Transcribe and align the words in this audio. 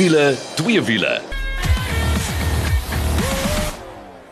wiele, 0.00 0.34
twee 0.54 0.82
wiele. 0.82 1.20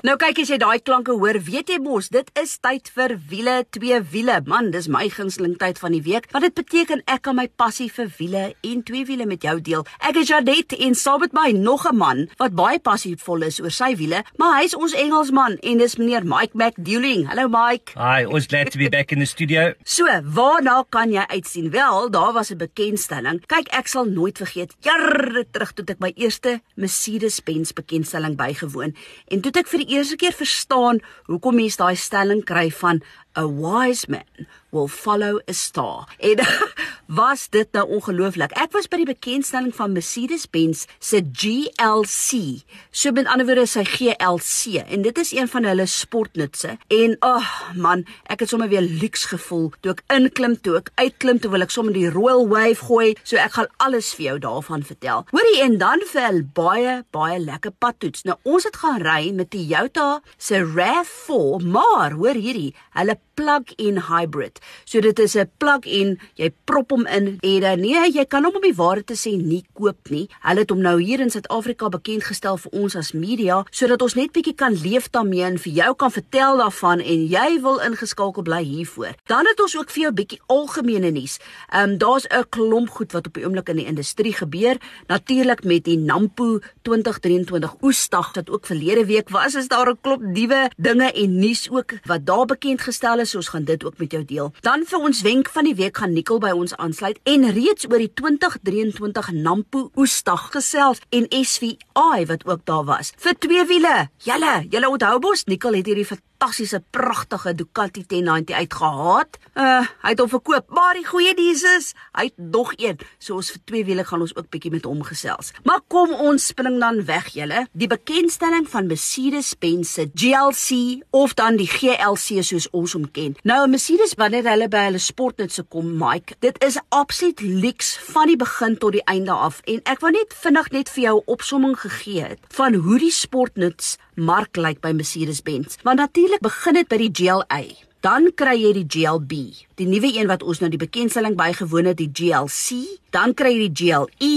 Nou 0.07 0.13
kyk 0.15 0.39
as 0.45 0.51
jy 0.53 0.61
daai 0.63 0.79
klanke 0.87 1.11
hoor, 1.19 1.41
weet 1.43 1.73
jy 1.73 1.77
mos, 1.83 2.07
dit 2.15 2.29
is 2.39 2.53
tyd 2.63 2.87
vir 2.95 3.17
wiele, 3.33 3.55
twee 3.75 3.97
wiele. 4.13 4.37
Man, 4.47 4.69
dis 4.71 4.87
my 4.87 5.09
gunsteling 5.11 5.57
tyd 5.59 5.81
van 5.83 5.91
die 5.91 6.03
week, 6.07 6.29
want 6.31 6.47
dit 6.47 6.55
beteken 6.55 7.01
ek 7.11 7.25
kan 7.27 7.35
my 7.35 7.49
passie 7.59 7.89
vir 7.91 8.07
wiele 8.15 8.43
en 8.63 8.85
twee 8.87 9.03
wiele 9.09 9.27
met 9.27 9.43
jou 9.43 9.57
deel. 9.59 9.83
Ek 10.07 10.21
is 10.21 10.31
Jadet 10.31 10.77
en 10.79 10.95
saam 10.95 11.25
met 11.25 11.35
my 11.35 11.51
nog 11.51 11.83
'n 11.91 11.97
man 11.99 12.29
wat 12.39 12.55
baie 12.55 12.79
passievol 12.79 13.43
is 13.43 13.59
oor 13.59 13.75
sy 13.75 13.97
wiele, 13.97 14.23
maar 14.39 14.63
hy's 14.63 14.77
ons 14.77 14.95
Engelsman 14.95 15.59
en 15.63 15.79
dis 15.79 15.97
meneer 15.97 16.23
Mike 16.23 16.55
McDueling. 16.55 17.27
Hallo 17.27 17.49
Mike. 17.49 17.99
Hi, 17.99 18.23
always 18.25 18.47
glad 18.47 18.71
to 18.71 18.79
be 18.79 18.89
back 18.89 19.11
in 19.11 19.19
the 19.19 19.27
studio. 19.27 19.75
So, 19.85 20.05
waarna 20.07 20.85
kan 20.89 21.11
jy 21.11 21.27
uitsien? 21.27 21.71
Wel, 21.71 22.11
daar 22.11 22.33
was 22.33 22.51
'n 22.53 22.57
bekendstelling. 22.57 23.47
Kyk, 23.47 23.67
ek 23.75 23.89
sal 23.89 24.05
nooit 24.05 24.39
vergeet. 24.39 24.77
Jare 24.81 25.45
terug 25.51 25.73
toe 25.75 25.85
ek 25.89 25.99
my 25.99 26.13
eerste 26.15 26.61
Mercedes-Benz 26.77 27.73
bekendstelling 27.73 28.37
bygewoon 28.37 28.95
en 29.27 29.41
toe 29.41 29.51
ek 29.59 29.67
vir 29.67 29.79
die 29.79 29.89
eerste 29.99 30.17
keer 30.21 30.35
verstaan 30.37 31.01
hoekom 31.27 31.59
mense 31.59 31.81
daai 31.81 31.97
stelling 31.99 32.45
kry 32.47 32.69
van 32.81 33.03
a 33.39 33.45
wise 33.47 34.07
man 34.11 34.47
will 34.71 34.89
follow 34.89 35.41
a 35.49 35.53
star. 35.53 36.07
En 36.19 36.43
was 37.13 37.47
dit 37.53 37.69
nou 37.77 37.85
ongelooflik. 37.99 38.55
Ek 38.61 38.73
was 38.77 38.89
by 38.91 39.01
die 39.03 39.09
bekendstelling 39.09 39.75
van 39.77 39.95
Mercedes-Benz 39.97 40.87
se 40.99 41.21
GLC. 41.25 42.63
So 42.91 43.13
met 43.17 43.29
ander 43.29 43.47
woorde 43.49 43.67
sy 43.71 43.85
GLC 43.89 44.83
en 44.85 45.05
dit 45.07 45.21
is 45.23 45.33
een 45.37 45.51
van 45.53 45.69
hulle 45.69 45.87
sportnutse 45.89 46.77
en 46.95 47.17
ag 47.21 47.45
oh, 47.45 47.77
man, 47.77 48.05
ek 48.33 48.45
het 48.45 48.53
sommer 48.53 48.71
weer 48.73 48.85
luks 48.85 49.29
gevoel 49.31 49.71
toe 49.81 49.95
ek 49.95 50.05
inklim, 50.15 50.57
toe 50.65 50.79
ek 50.81 50.93
uitklim, 51.01 51.41
toe 51.43 51.53
wil 51.53 51.65
ek 51.67 51.75
sommer 51.75 51.97
die 51.97 52.09
Royal 52.13 52.47
Wave 52.51 52.89
gooi. 52.89 53.13
So 53.23 53.39
ek 53.41 53.57
gaan 53.59 53.71
alles 53.85 54.15
vir 54.17 54.31
jou 54.31 54.39
daarvan 54.49 54.85
vertel. 54.87 55.25
Hoorie 55.33 55.63
en 55.65 55.79
dan 55.81 56.03
vir 56.09 56.43
baie 56.57 56.99
baie 57.15 57.39
lekker 57.43 57.77
padtoets. 57.79 58.25
Nou 58.29 58.39
ons 58.49 58.67
het 58.67 58.77
gaan 58.81 59.03
ry 59.05 59.31
met 59.37 59.53
die 59.55 59.69
Toyota 59.69 60.23
se 60.37 60.63
RAV4, 60.65 61.65
maar 61.67 62.15
hoor 62.17 62.39
hierdie, 62.39 62.71
hulle 62.97 63.19
plug-in 63.39 64.01
hybrid. 64.09 64.59
So 64.85 65.01
dit 65.01 65.19
is 65.19 65.37
'n 65.37 65.51
plug-in, 65.59 66.19
jy 66.35 66.51
prop 66.65 66.91
hom 66.91 67.07
in 67.07 67.39
en 67.41 67.61
dan 67.61 67.81
nee, 67.81 68.11
jy 68.13 68.25
kan 68.25 68.45
hom 68.45 68.55
om 68.55 68.63
die 68.63 68.75
ware 68.75 69.05
te 69.05 69.15
sê 69.15 69.37
nie 69.37 69.65
koop 69.75 70.11
nie. 70.11 70.29
Hulle 70.43 70.61
het 70.61 70.71
hom 70.71 70.81
nou 70.81 70.97
hier 71.01 71.21
in 71.21 71.31
Suid-Afrika 71.31 71.89
bekend 71.89 72.25
gestel 72.25 72.57
vir 72.57 72.73
ons 72.73 72.97
as 72.97 73.13
media 73.13 73.65
sodat 73.71 74.03
ons 74.03 74.15
net 74.15 74.33
bietjie 74.33 74.55
kan 74.55 74.75
leef 74.75 75.11
daarmee 75.11 75.45
en 75.45 75.59
vir 75.59 75.73
jou 75.73 75.95
kan 75.95 76.11
vertel 76.11 76.57
daarvan 76.57 77.01
en 77.01 77.27
jy 77.27 77.61
wil 77.63 77.79
ingeskakel 77.79 78.43
bly 78.43 78.63
hiervoor. 78.63 79.15
Dan 79.27 79.47
het 79.47 79.61
ons 79.61 79.77
ook 79.77 79.91
vir 79.91 80.03
jou 80.03 80.13
bietjie 80.13 80.41
algemene 80.47 81.11
nuus. 81.11 81.39
Ehm 81.73 81.91
um, 81.91 81.99
daar's 81.99 82.27
'n 82.31 82.45
klomp 82.51 82.91
goed 82.91 83.13
wat 83.13 83.27
op 83.27 83.35
die 83.35 83.45
oomblik 83.45 83.69
in 83.69 83.77
die 83.77 83.87
industrie 83.87 84.33
gebeur. 84.33 84.77
Natuurlik 85.07 85.65
met 85.65 85.85
die 85.85 85.99
Nampo 85.99 86.61
2023 86.83 87.77
oesdag 87.83 88.35
wat 88.35 88.51
ook 88.51 88.67
verlede 88.67 89.07
week 89.07 89.29
was, 89.29 89.55
is 89.55 89.69
daar 89.69 89.91
'n 89.91 89.99
klomp 90.01 90.23
nuwe 90.23 90.71
dinge 90.77 91.13
en 91.13 91.39
nuus 91.39 91.71
ook 91.71 91.93
wat 92.05 92.27
daar 92.27 92.47
bekend 92.47 92.81
gestel 92.81 93.19
is 93.19 93.28
so 93.29 93.39
ons 93.43 93.51
gaan 93.55 93.65
dit 93.69 93.85
ook 93.85 93.99
met 93.99 94.13
jou 94.13 94.25
deel. 94.25 94.53
Dan 94.67 94.85
vir 94.89 94.99
ons 95.11 95.23
wenk 95.23 95.51
van 95.55 95.69
die 95.69 95.75
week 95.79 96.01
gaan 96.01 96.13
Nicole 96.17 96.43
by 96.43 96.55
ons 96.57 96.75
aansluit 96.77 97.19
en 97.29 97.51
reeds 97.53 97.89
oor 97.91 97.99
die 98.03 98.13
2023 98.21 99.33
Nampo 99.37 99.91
Oesdag 99.97 100.49
gesels 100.57 101.03
en 101.15 101.29
SVI 101.31 102.27
wat 102.29 102.47
ook 102.47 102.65
daar 102.65 102.85
was. 102.85 103.13
Vir 103.17 103.37
twee 103.39 103.67
wiele. 103.69 104.09
Julle, 104.25 104.55
julle 104.71 104.89
onthou 104.89 105.19
mos 105.29 105.47
Nicole 105.47 105.83
het 105.83 105.87
hierdie 105.87 106.09
fantastiese 106.39 106.83
pragtige 106.91 107.55
Ducati 107.55 108.05
1090 108.07 108.57
uitgehaat. 108.57 109.39
Uh, 109.55 109.87
hy 110.03 110.13
het 110.13 110.21
hom 110.23 110.31
verkoop, 110.31 110.69
maar 110.71 110.95
die 110.95 111.07
goeie 111.07 111.33
nuus 111.35 111.65
is, 111.67 111.91
hy 112.15 112.29
het 112.29 112.37
nog 112.39 112.73
een. 112.79 112.99
So 113.19 113.41
ons 113.41 113.51
vir 113.51 113.63
twee 113.67 113.85
wiele 113.89 114.05
gaan 114.07 114.23
ons 114.23 114.35
ook 114.37 114.47
bietjie 114.53 114.71
met 114.71 114.87
hom 114.87 115.03
gesels. 115.07 115.51
Maar 115.67 115.83
kom 115.91 116.13
ons 116.15 116.47
spring 116.53 116.79
dan 116.79 117.03
weg 117.09 117.33
julle. 117.35 117.65
Die 117.73 117.91
bekendstelling 117.91 118.69
van 118.71 118.87
Mercedes-Benz 118.87 119.97
se 119.99 120.07
GLC 120.15 121.03
of 121.11 121.35
dan 121.35 121.59
die 121.59 121.67
GLC 121.67 122.45
soos 122.47 122.69
ons 122.71 122.95
hom 122.95 123.09
ken. 123.11 123.35
Nou 123.43 123.65
Mercedes 123.69 124.15
wanneer 124.21 124.47
hulle 124.47 124.71
by 124.71 124.87
hulle 124.89 125.03
sportnuts 125.03 125.59
kom, 125.69 125.91
Mike, 125.99 126.39
dit 126.45 126.55
is 126.65 126.79
absoluut 126.95 127.41
lyks 127.43 127.97
van 128.13 128.31
die 128.31 128.39
begin 128.39 128.79
tot 128.79 128.95
die 128.95 129.05
einde 129.11 129.35
af 129.35 129.59
en 129.67 129.83
ek 129.91 130.05
wou 130.05 130.13
net 130.15 130.37
vinnig 130.39 130.71
net 130.71 130.93
vir 130.95 131.03
jou 131.03 131.17
'n 131.19 131.33
opsomming 131.35 131.75
gegee 131.81 132.23
het 132.23 132.39
van 132.55 132.75
hoe 132.75 132.99
die 132.99 133.11
sportnuts 133.11 133.97
mark 134.19 134.59
lyk 134.59 134.83
by 134.85 134.93
Mercedes-Benz. 134.93 135.79
Want 135.87 136.03
natuurlik 136.03 136.43
begin 136.45 136.79
dit 136.81 136.89
by 136.91 136.99
die 137.07 137.13
GLA. 137.15 137.63
Dan 138.05 138.29
kry 138.39 138.55
jy 138.61 138.73
die 138.77 138.87
GLB, 138.87 139.33
die 139.79 139.87
nuwe 139.91 140.13
een 140.15 140.29
wat 140.31 140.45
ons 140.47 140.61
nou 140.63 140.69
die 140.71 140.79
bekendstelling 140.79 141.35
bygewoon 141.39 141.91
het, 141.91 141.99
die 141.99 142.11
GLC. 142.15 142.85
Dan 143.15 143.35
kry 143.35 143.57
jy 143.57 143.67
die 143.67 143.75
GLE, 143.81 144.35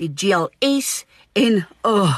die 0.00 0.12
GLS 0.16 1.02
en 1.36 1.66
oh, 1.88 2.14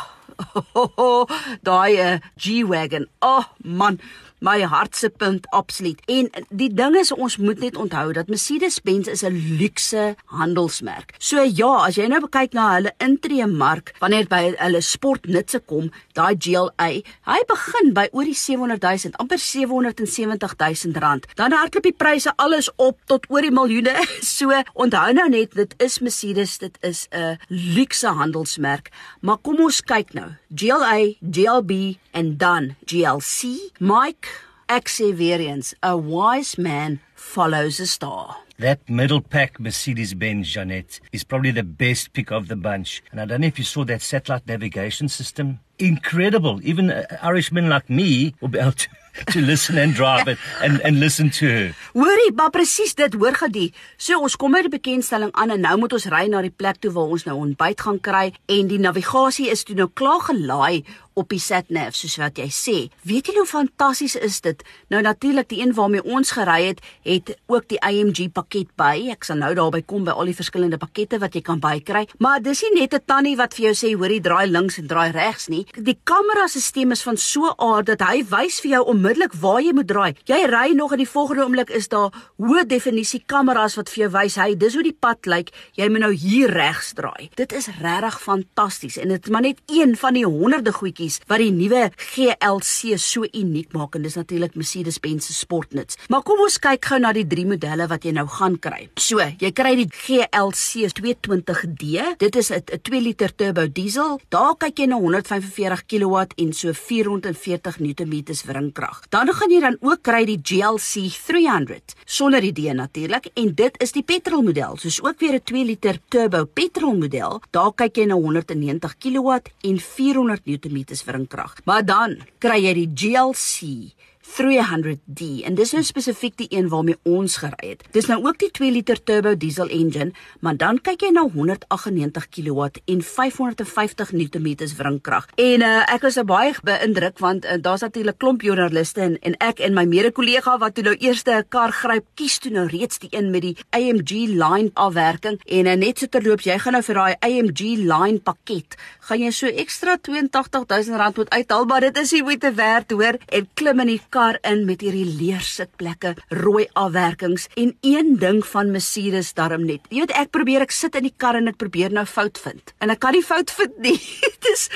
oh, 0.55 0.69
oh, 0.75 0.93
oh 0.99 1.35
daai 1.67 1.99
uh, 1.99 2.15
G-Wagon. 2.39 3.09
Oh 3.23 3.43
man, 3.63 3.99
my 4.45 4.61
hartsepunt 4.69 5.47
absoluut. 5.57 6.01
En 6.11 6.29
die 6.51 6.69
ding 6.69 6.97
is 7.01 7.13
ons 7.13 7.37
moet 7.41 7.61
net 7.63 7.79
onthou 7.81 8.13
dat 8.17 8.29
Mercedes-Benz 8.29 9.09
is 9.09 9.25
'n 9.25 9.57
luukse 9.59 10.17
handelsmerk. 10.25 11.15
So 11.19 11.43
ja, 11.43 11.87
as 11.87 11.97
jy 11.97 12.07
nou 12.07 12.29
kyk 12.29 12.53
na 12.53 12.75
hulle 12.75 12.93
intree 12.99 13.47
mark 13.47 13.95
wanneer 14.01 14.27
by 14.29 14.55
hulle 14.59 14.81
sportnutse 14.81 15.61
kom, 15.67 15.91
daai 16.13 16.37
GLA, 16.39 16.91
hy 17.25 17.41
begin 17.49 17.93
by 17.95 18.09
oor 18.13 18.25
die 18.25 18.35
700 18.35 18.83
000, 18.83 19.15
amper 19.17 19.39
770 19.39 20.85
000 20.85 21.01
rand. 21.01 21.27
Dan 21.35 21.53
hardloop 21.53 21.83
die 21.83 21.97
pryse 21.97 22.33
alles 22.37 22.71
op 22.77 22.99
tot 23.07 23.27
oor 23.29 23.43
die 23.43 23.51
miljoene. 23.51 23.95
So 24.35 24.51
onthou 24.75 25.13
nou 25.13 25.29
net 25.29 25.55
dit 25.55 25.75
is 25.79 25.99
Mercedes, 25.99 26.59
dit 26.59 26.77
is 26.83 27.07
'n 27.11 27.39
luukse 27.49 28.09
handelsmerk. 28.09 28.91
Maar 29.21 29.39
kom 29.39 29.61
ons 29.61 29.81
kyk 29.81 30.13
nou. 30.13 30.31
GLA, 30.55 31.15
GLB 31.21 31.97
en 32.13 32.37
dan 32.37 32.75
GLC. 32.87 33.71
Mike 33.79 34.34
Ek 34.67 34.89
sê 34.89 35.13
weer 35.13 35.41
eens, 35.41 35.75
a 35.83 35.95
wise 35.95 36.57
man 36.57 37.01
follows 37.15 37.79
a 37.81 37.87
star. 37.87 38.37
That 38.59 38.89
middle 38.89 39.21
pack 39.21 39.61
Mercedes-Benz 39.61 40.49
Jeanette 40.49 41.01
is 41.13 41.23
probably 41.23 41.51
the 41.51 41.63
best 41.63 42.15
pick 42.15 42.31
of 42.31 42.49
the 42.49 42.57
bunch. 42.57 43.03
And 43.11 43.21
I 43.21 43.27
don't 43.27 43.43
know 43.43 43.47
if 43.49 43.59
you 43.59 43.65
saw 43.65 43.85
that 43.85 44.01
satellite 44.01 44.47
navigation 44.47 45.09
system. 45.09 45.61
Incredible. 45.79 46.61
Even 46.63 46.91
Irishmen 47.21 47.69
like 47.69 47.91
me 47.91 48.35
will 48.41 48.49
be 48.49 48.59
able 48.59 48.73
to 48.73 48.89
to 49.31 49.41
listen 49.41 49.79
and 49.79 49.95
drive 49.95 50.27
it 50.27 50.39
and 50.63 50.81
and 50.83 50.99
listen 50.99 51.31
to 51.31 51.47
her. 51.47 51.75
Hoorie, 51.93 52.33
maar 52.35 52.51
presies 52.51 52.95
dit 52.95 53.15
hoor 53.15 53.37
gedie. 53.39 53.71
So 53.97 54.19
ons 54.19 54.37
kom 54.37 54.55
by 54.57 54.65
die 54.67 54.73
bekendstelling 54.73 55.31
aan 55.39 55.55
en 55.55 55.63
nou 55.63 55.77
moet 55.85 55.95
ons 55.95 56.09
ry 56.11 56.25
na 56.31 56.43
die 56.43 56.51
plek 56.51 56.81
toe 56.83 56.91
waar 56.95 57.15
ons 57.15 57.27
nou 57.29 57.37
ontbyt 57.45 57.85
gaan 57.87 58.01
kry 58.03 58.25
en 58.51 58.71
die 58.71 58.81
navigasie 58.83 59.51
is 59.53 59.63
toe 59.67 59.77
nou 59.79 59.87
klaar 59.95 60.25
gelaai 60.27 60.83
op 61.15 61.31
die 61.31 61.41
satnav 61.43 61.95
soos 61.95 62.17
wat 62.19 62.39
jy 62.41 62.49
sê. 62.51 62.77
Weet 63.07 63.29
jy 63.31 63.37
hoe 63.39 63.47
fantasties 63.47 64.17
is 64.19 64.41
dit? 64.45 64.63
Nou 64.91 65.01
natuurlik 65.05 65.49
die 65.51 65.61
een 65.63 65.75
waarmee 65.77 66.03
ons 66.03 66.35
gery 66.35 66.61
het, 66.67 66.81
het 67.07 67.35
ook 67.47 67.69
die 67.71 67.79
AMG 67.87 68.27
pakket 68.35 68.73
by. 68.79 69.11
Ek 69.15 69.27
sal 69.27 69.39
nou 69.39 69.53
daarby 69.55 69.85
kom 69.87 70.07
by 70.07 70.15
al 70.15 70.31
die 70.31 70.37
verskillende 70.37 70.79
pakkette 70.83 71.21
wat 71.23 71.37
jy 71.39 71.45
kan 71.47 71.63
bykry. 71.63 72.05
Maar 72.19 72.43
dis 72.43 72.65
nie 72.67 72.81
net 72.81 72.95
'n 72.95 73.05
tannie 73.07 73.37
wat 73.37 73.55
vir 73.55 73.71
jou 73.71 73.75
sê 73.75 73.95
hoorie 73.95 74.21
draai 74.21 74.47
links 74.47 74.79
en 74.79 74.87
draai 74.87 75.13
regs 75.13 75.49
nie. 75.49 75.67
Die 75.75 75.99
kamerasisteem 76.05 76.91
is 76.91 77.03
van 77.03 77.17
so 77.17 77.55
aard 77.59 77.87
dat 77.87 78.01
hy 78.01 78.25
wys 78.25 78.61
vir 78.61 78.71
jou 78.71 78.85
onmiddellik 78.85 79.33
waar 79.41 79.63
jy 79.63 79.73
moet 79.73 79.89
draai. 79.89 80.15
Jy 80.27 80.47
ry 80.47 80.73
nog 80.75 80.93
in 80.93 80.99
die 80.99 81.09
volgende 81.09 81.45
oomblik 81.45 81.71
is 81.71 81.89
daar 81.89 82.11
hoë 82.39 82.67
definisie 82.67 83.23
kameras 83.27 83.77
wat 83.77 83.89
vir 83.89 84.09
jou 84.09 84.11
wys 84.11 84.37
hy 84.37 84.55
dis 84.55 84.75
hoe 84.75 84.83
die 84.83 84.97
pad 85.01 85.27
lyk. 85.27 85.51
Jy 85.75 85.89
moet 85.89 86.01
nou 86.01 86.13
hier 86.13 86.51
regs 86.51 86.93
draai. 86.95 87.31
Dit 87.37 87.53
is 87.53 87.69
regtig 87.81 88.21
fantasties 88.21 88.97
en 88.97 89.09
dit 89.09 89.25
is 89.25 89.31
maar 89.31 89.43
net 89.43 89.59
een 89.67 89.97
van 89.97 90.15
die 90.15 90.27
honderde 90.27 90.73
goedjies 90.73 91.04
goedjies 91.05 91.21
wat 91.29 91.43
die 91.43 91.53
nuwe 91.53 91.91
GLC 91.97 92.99
so 93.01 93.25
uniek 93.35 93.73
maak 93.75 93.97
en 93.97 94.05
dis 94.05 94.17
natuurlik 94.17 94.57
Mercedes-Benz 94.57 95.27
se 95.29 95.35
sportnuts. 95.35 95.99
Maar 96.09 96.23
kom 96.23 96.41
ons 96.45 96.59
kyk 96.59 96.85
gou 96.85 96.99
na 97.01 97.13
die 97.13 97.27
drie 97.27 97.47
modelle 97.47 97.87
wat 97.91 98.05
jy 98.05 98.15
nou 98.15 98.27
gaan 98.29 98.57
kry. 98.59 98.89
So, 98.97 99.21
jy 99.21 99.51
kry 99.53 99.75
die 99.77 99.89
GLC 99.89 100.89
220D. 100.97 102.17
Dit 102.19 102.37
is 102.37 102.51
'n 102.51 102.63
2 102.83 103.01
liter 103.01 103.35
turbo 103.35 103.67
diesel. 103.67 104.21
Daar 104.31 104.55
kyk 104.57 104.79
jy 104.79 104.87
na 104.87 104.97
145 104.97 105.87
kW 105.87 106.25
en 106.37 106.53
so 106.53 106.73
440 106.73 107.81
Nm 107.81 108.25
wringkrag. 108.47 109.03
Dan 109.11 109.33
gaan 109.33 109.51
jy 109.51 109.61
dan 109.61 109.77
ook 109.81 110.03
kry 110.03 110.25
die 110.25 110.41
GLC 110.43 111.11
300 111.27 111.95
sonder 112.05 112.41
die 112.41 112.53
D 112.53 112.73
natuurlik 112.75 113.31
en 113.35 113.55
dit 113.55 113.75
is 113.83 113.93
die 113.93 114.03
petrolmodel. 114.03 114.77
Soos 114.77 115.03
ook 115.03 115.21
weer 115.21 115.35
'n 115.35 115.43
2 115.45 115.65
liter 115.65 115.99
turbo 116.09 116.45
petrolmodel. 116.45 117.41
Daar 117.51 117.73
kyk 117.75 117.97
jy 117.97 118.07
na 118.07 118.15
190 118.15 118.95
kW 118.99 119.39
en 119.63 119.79
400 119.79 120.45
Nm 120.47 120.94
is 120.95 121.05
wringkrag. 121.07 121.59
Maar 121.67 121.85
dan 121.87 122.17
kry 122.43 122.61
jy 122.63 122.75
die 122.79 122.91
GLC 122.95 123.93
300D 124.25 125.45
en 125.47 125.55
dis 125.55 125.73
nou 125.77 125.83
spesifiek 125.85 126.37
die 126.41 126.49
een 126.51 126.69
waarmee 126.73 126.97
ons 127.07 127.37
gery 127.43 127.75
het. 127.75 127.85
Dis 127.95 128.09
nou 128.11 128.19
ook 128.25 128.39
die 128.41 128.51
2 128.51 128.73
liter 128.73 128.99
turbo 129.03 129.35
diesel 129.37 129.69
engine, 129.69 130.13
maar 130.41 130.57
dan 130.57 130.81
kyk 130.83 131.05
jy 131.07 131.11
na 131.15 131.27
198 131.29 132.29
kW 132.33 132.69
en 132.91 133.03
550 133.03 134.13
Nm 134.15 134.49
wringkrag. 134.79 135.29
En 135.41 135.63
uh, 135.63 135.83
ek 135.93 136.07
was 136.07 136.19
nou 136.19 136.27
baie 136.29 136.55
beïndruk 136.65 137.21
want 137.23 137.45
uh, 137.45 137.59
daar's 137.61 137.85
natuurlik 137.85 138.19
klomp 138.19 138.43
joernaliste 138.43 139.03
en, 139.05 139.19
en 139.23 139.37
ek 139.45 139.61
en 139.65 139.77
my 139.77 139.85
mede-kollega 139.91 140.57
wat 140.63 140.75
toe 140.75 140.85
nou 140.89 140.97
eers 140.99 141.25
'n 141.25 141.45
kar 141.49 141.73
gryp, 141.73 142.07
kies 142.15 142.39
toe 142.39 142.53
nou 142.53 142.67
reeds 142.69 142.99
die 142.99 143.13
een 143.13 143.31
met 143.31 143.43
die 143.43 143.57
AMG 143.71 144.29
line 144.35 144.71
afwerking 144.75 145.41
en 145.45 145.67
uh, 145.67 145.75
net 145.75 145.99
so 145.99 146.07
terloops, 146.07 146.45
jy 146.45 146.59
gaan 146.59 146.73
nou 146.73 146.83
vir 146.83 146.95
daai 146.95 147.15
AMG 147.21 147.61
line 147.85 148.21
pakket, 148.25 148.77
gaan 149.01 149.21
jy 149.21 149.31
so 149.31 149.47
ekstra 149.47 149.99
82000 149.99 150.97
rand 150.97 151.17
moet 151.17 151.31
uithaal, 151.31 151.65
maar 151.65 151.81
dit 151.81 151.99
is 151.99 152.13
nie 152.13 152.23
moeite 152.23 152.53
werd 152.55 152.91
hoor 152.91 153.19
en 153.29 153.49
klim 153.55 153.81
in 153.81 153.95
die 153.95 154.03
kar 154.15 154.39
in 154.47 154.63
met 154.69 154.85
hierdie 154.85 155.07
leersitplekke, 155.19 156.15
rooi 156.45 156.69
afwerkings 156.79 157.49
en 157.59 157.73
een 157.83 158.15
ding 158.23 158.43
van 158.47 158.71
Mercedes 158.75 159.33
darm 159.35 159.67
net. 159.67 159.89
Jy 159.91 160.05
weet 160.05 160.15
ek 160.21 160.31
probeer 160.35 160.63
ek 160.67 160.75
sit 160.75 160.95
in 160.99 161.09
die 161.09 161.17
kar 161.17 161.39
en 161.41 161.51
ek 161.51 161.59
probeer 161.59 161.95
nou 161.95 162.07
fout 162.07 162.39
vind. 162.45 162.75
En 162.79 162.95
ek 162.95 163.03
kan 163.03 163.17
nie 163.17 163.25
fout 163.27 163.51
vind 163.59 163.81
nie. 163.83 163.99
Dit 164.25 164.53
is 164.53 164.69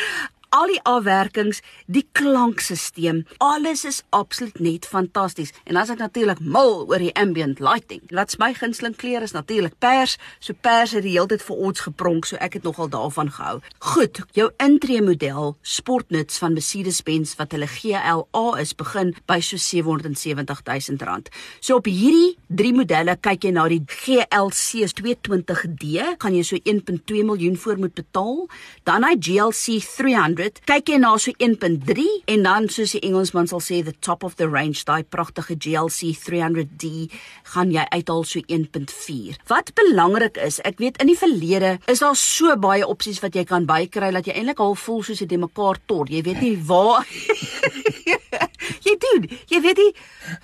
al 0.54 0.70
die 0.70 0.80
afwerkings, 0.88 1.60
die 1.86 2.04
klankstelsel, 2.16 3.22
alles 3.44 3.84
is 3.88 4.00
absoluut 4.16 4.58
net 4.62 4.86
fantasties. 4.88 5.52
En 5.68 5.76
as 5.80 5.90
ek 5.92 6.00
natuurlik 6.00 6.40
mal 6.40 6.86
oor 6.88 7.02
die 7.02 7.12
ambient 7.18 7.60
lighting. 7.60 8.02
Laat 8.14 8.36
my 8.40 8.52
gunsteling 8.56 8.96
kleur 8.96 9.24
is 9.24 9.34
natuurlik 9.36 9.76
pers. 9.82 10.16
So 10.40 10.56
pers 10.56 10.94
het 10.96 11.04
die 11.04 11.14
hele 11.16 11.28
tyd 11.30 11.44
vir 11.44 11.62
ons 11.68 11.82
gepronk, 11.84 12.28
so 12.28 12.38
ek 12.44 12.58
het 12.58 12.66
nogal 12.66 12.90
daarvan 12.92 13.32
gehou. 13.34 13.58
Goed, 13.92 14.22
jou 14.36 14.48
intree 14.62 15.02
model 15.04 15.56
sportnuts 15.62 16.40
van 16.40 16.56
Mercedes-Benz 16.56 17.36
wat 17.40 17.52
hulle 17.56 17.68
GLA 17.68 18.46
is, 18.62 18.74
begin 18.78 19.14
by 19.28 19.40
so 19.44 19.60
770 19.60 20.64
000 20.64 21.04
rand. 21.08 21.28
So 21.60 21.80
op 21.80 21.88
hierdie 21.90 22.36
drie 22.48 22.72
modelle 22.76 23.18
kyk 23.20 23.48
jy 23.48 23.54
na 23.56 23.66
die 23.70 23.82
GLC 23.84 24.88
220D, 24.98 26.16
gaan 26.22 26.36
jy 26.36 26.44
so 26.46 26.60
1.2 26.62 27.24
miljoen 27.28 27.58
voor 27.58 27.80
moet 27.84 27.96
betaal. 27.98 28.46
Dan 28.88 29.04
hy 29.04 29.14
GLC 29.18 29.80
300 29.84 30.37
100, 30.38 30.62
kyk 30.68 30.92
jy 30.92 30.98
na 31.02 31.16
so 31.18 31.32
1.3 31.42 32.04
en 32.30 32.44
dan 32.46 32.68
soos 32.70 32.94
die 32.94 33.02
Engelsman 33.06 33.48
sal 33.50 33.62
sê 33.64 33.80
the 33.84 33.94
top 34.04 34.22
of 34.26 34.36
the 34.38 34.46
range, 34.48 34.84
daai 34.86 35.02
pragtige 35.02 35.56
GLC 35.58 36.12
300D, 36.14 37.08
gaan 37.54 37.72
jy 37.74 37.84
uithaal 37.90 38.22
so 38.28 38.42
1.4. 38.46 39.40
Wat 39.50 39.72
belangrik 39.78 40.38
is, 40.44 40.60
ek 40.68 40.78
weet 40.82 41.00
in 41.02 41.10
die 41.10 41.18
verlede 41.18 41.74
is 41.90 42.04
daar 42.04 42.16
so 42.18 42.54
baie 42.60 42.86
opsies 42.86 43.18
wat 43.24 43.34
jy 43.34 43.44
kan 43.48 43.66
bykry 43.68 44.12
dat 44.14 44.30
jy 44.30 44.36
eintlik 44.38 44.62
al 44.62 44.78
voel 44.78 45.02
soos 45.06 45.24
jy 45.24 45.40
mekaar 45.42 45.80
tot. 45.90 46.12
Jy 46.12 46.22
weet 46.28 46.42
nie 46.44 46.54
waar 46.68 47.02
jy 48.86 48.94
doen. 49.08 49.26
Jy 49.50 49.62
weet 49.64 49.82
nie, 49.82 49.90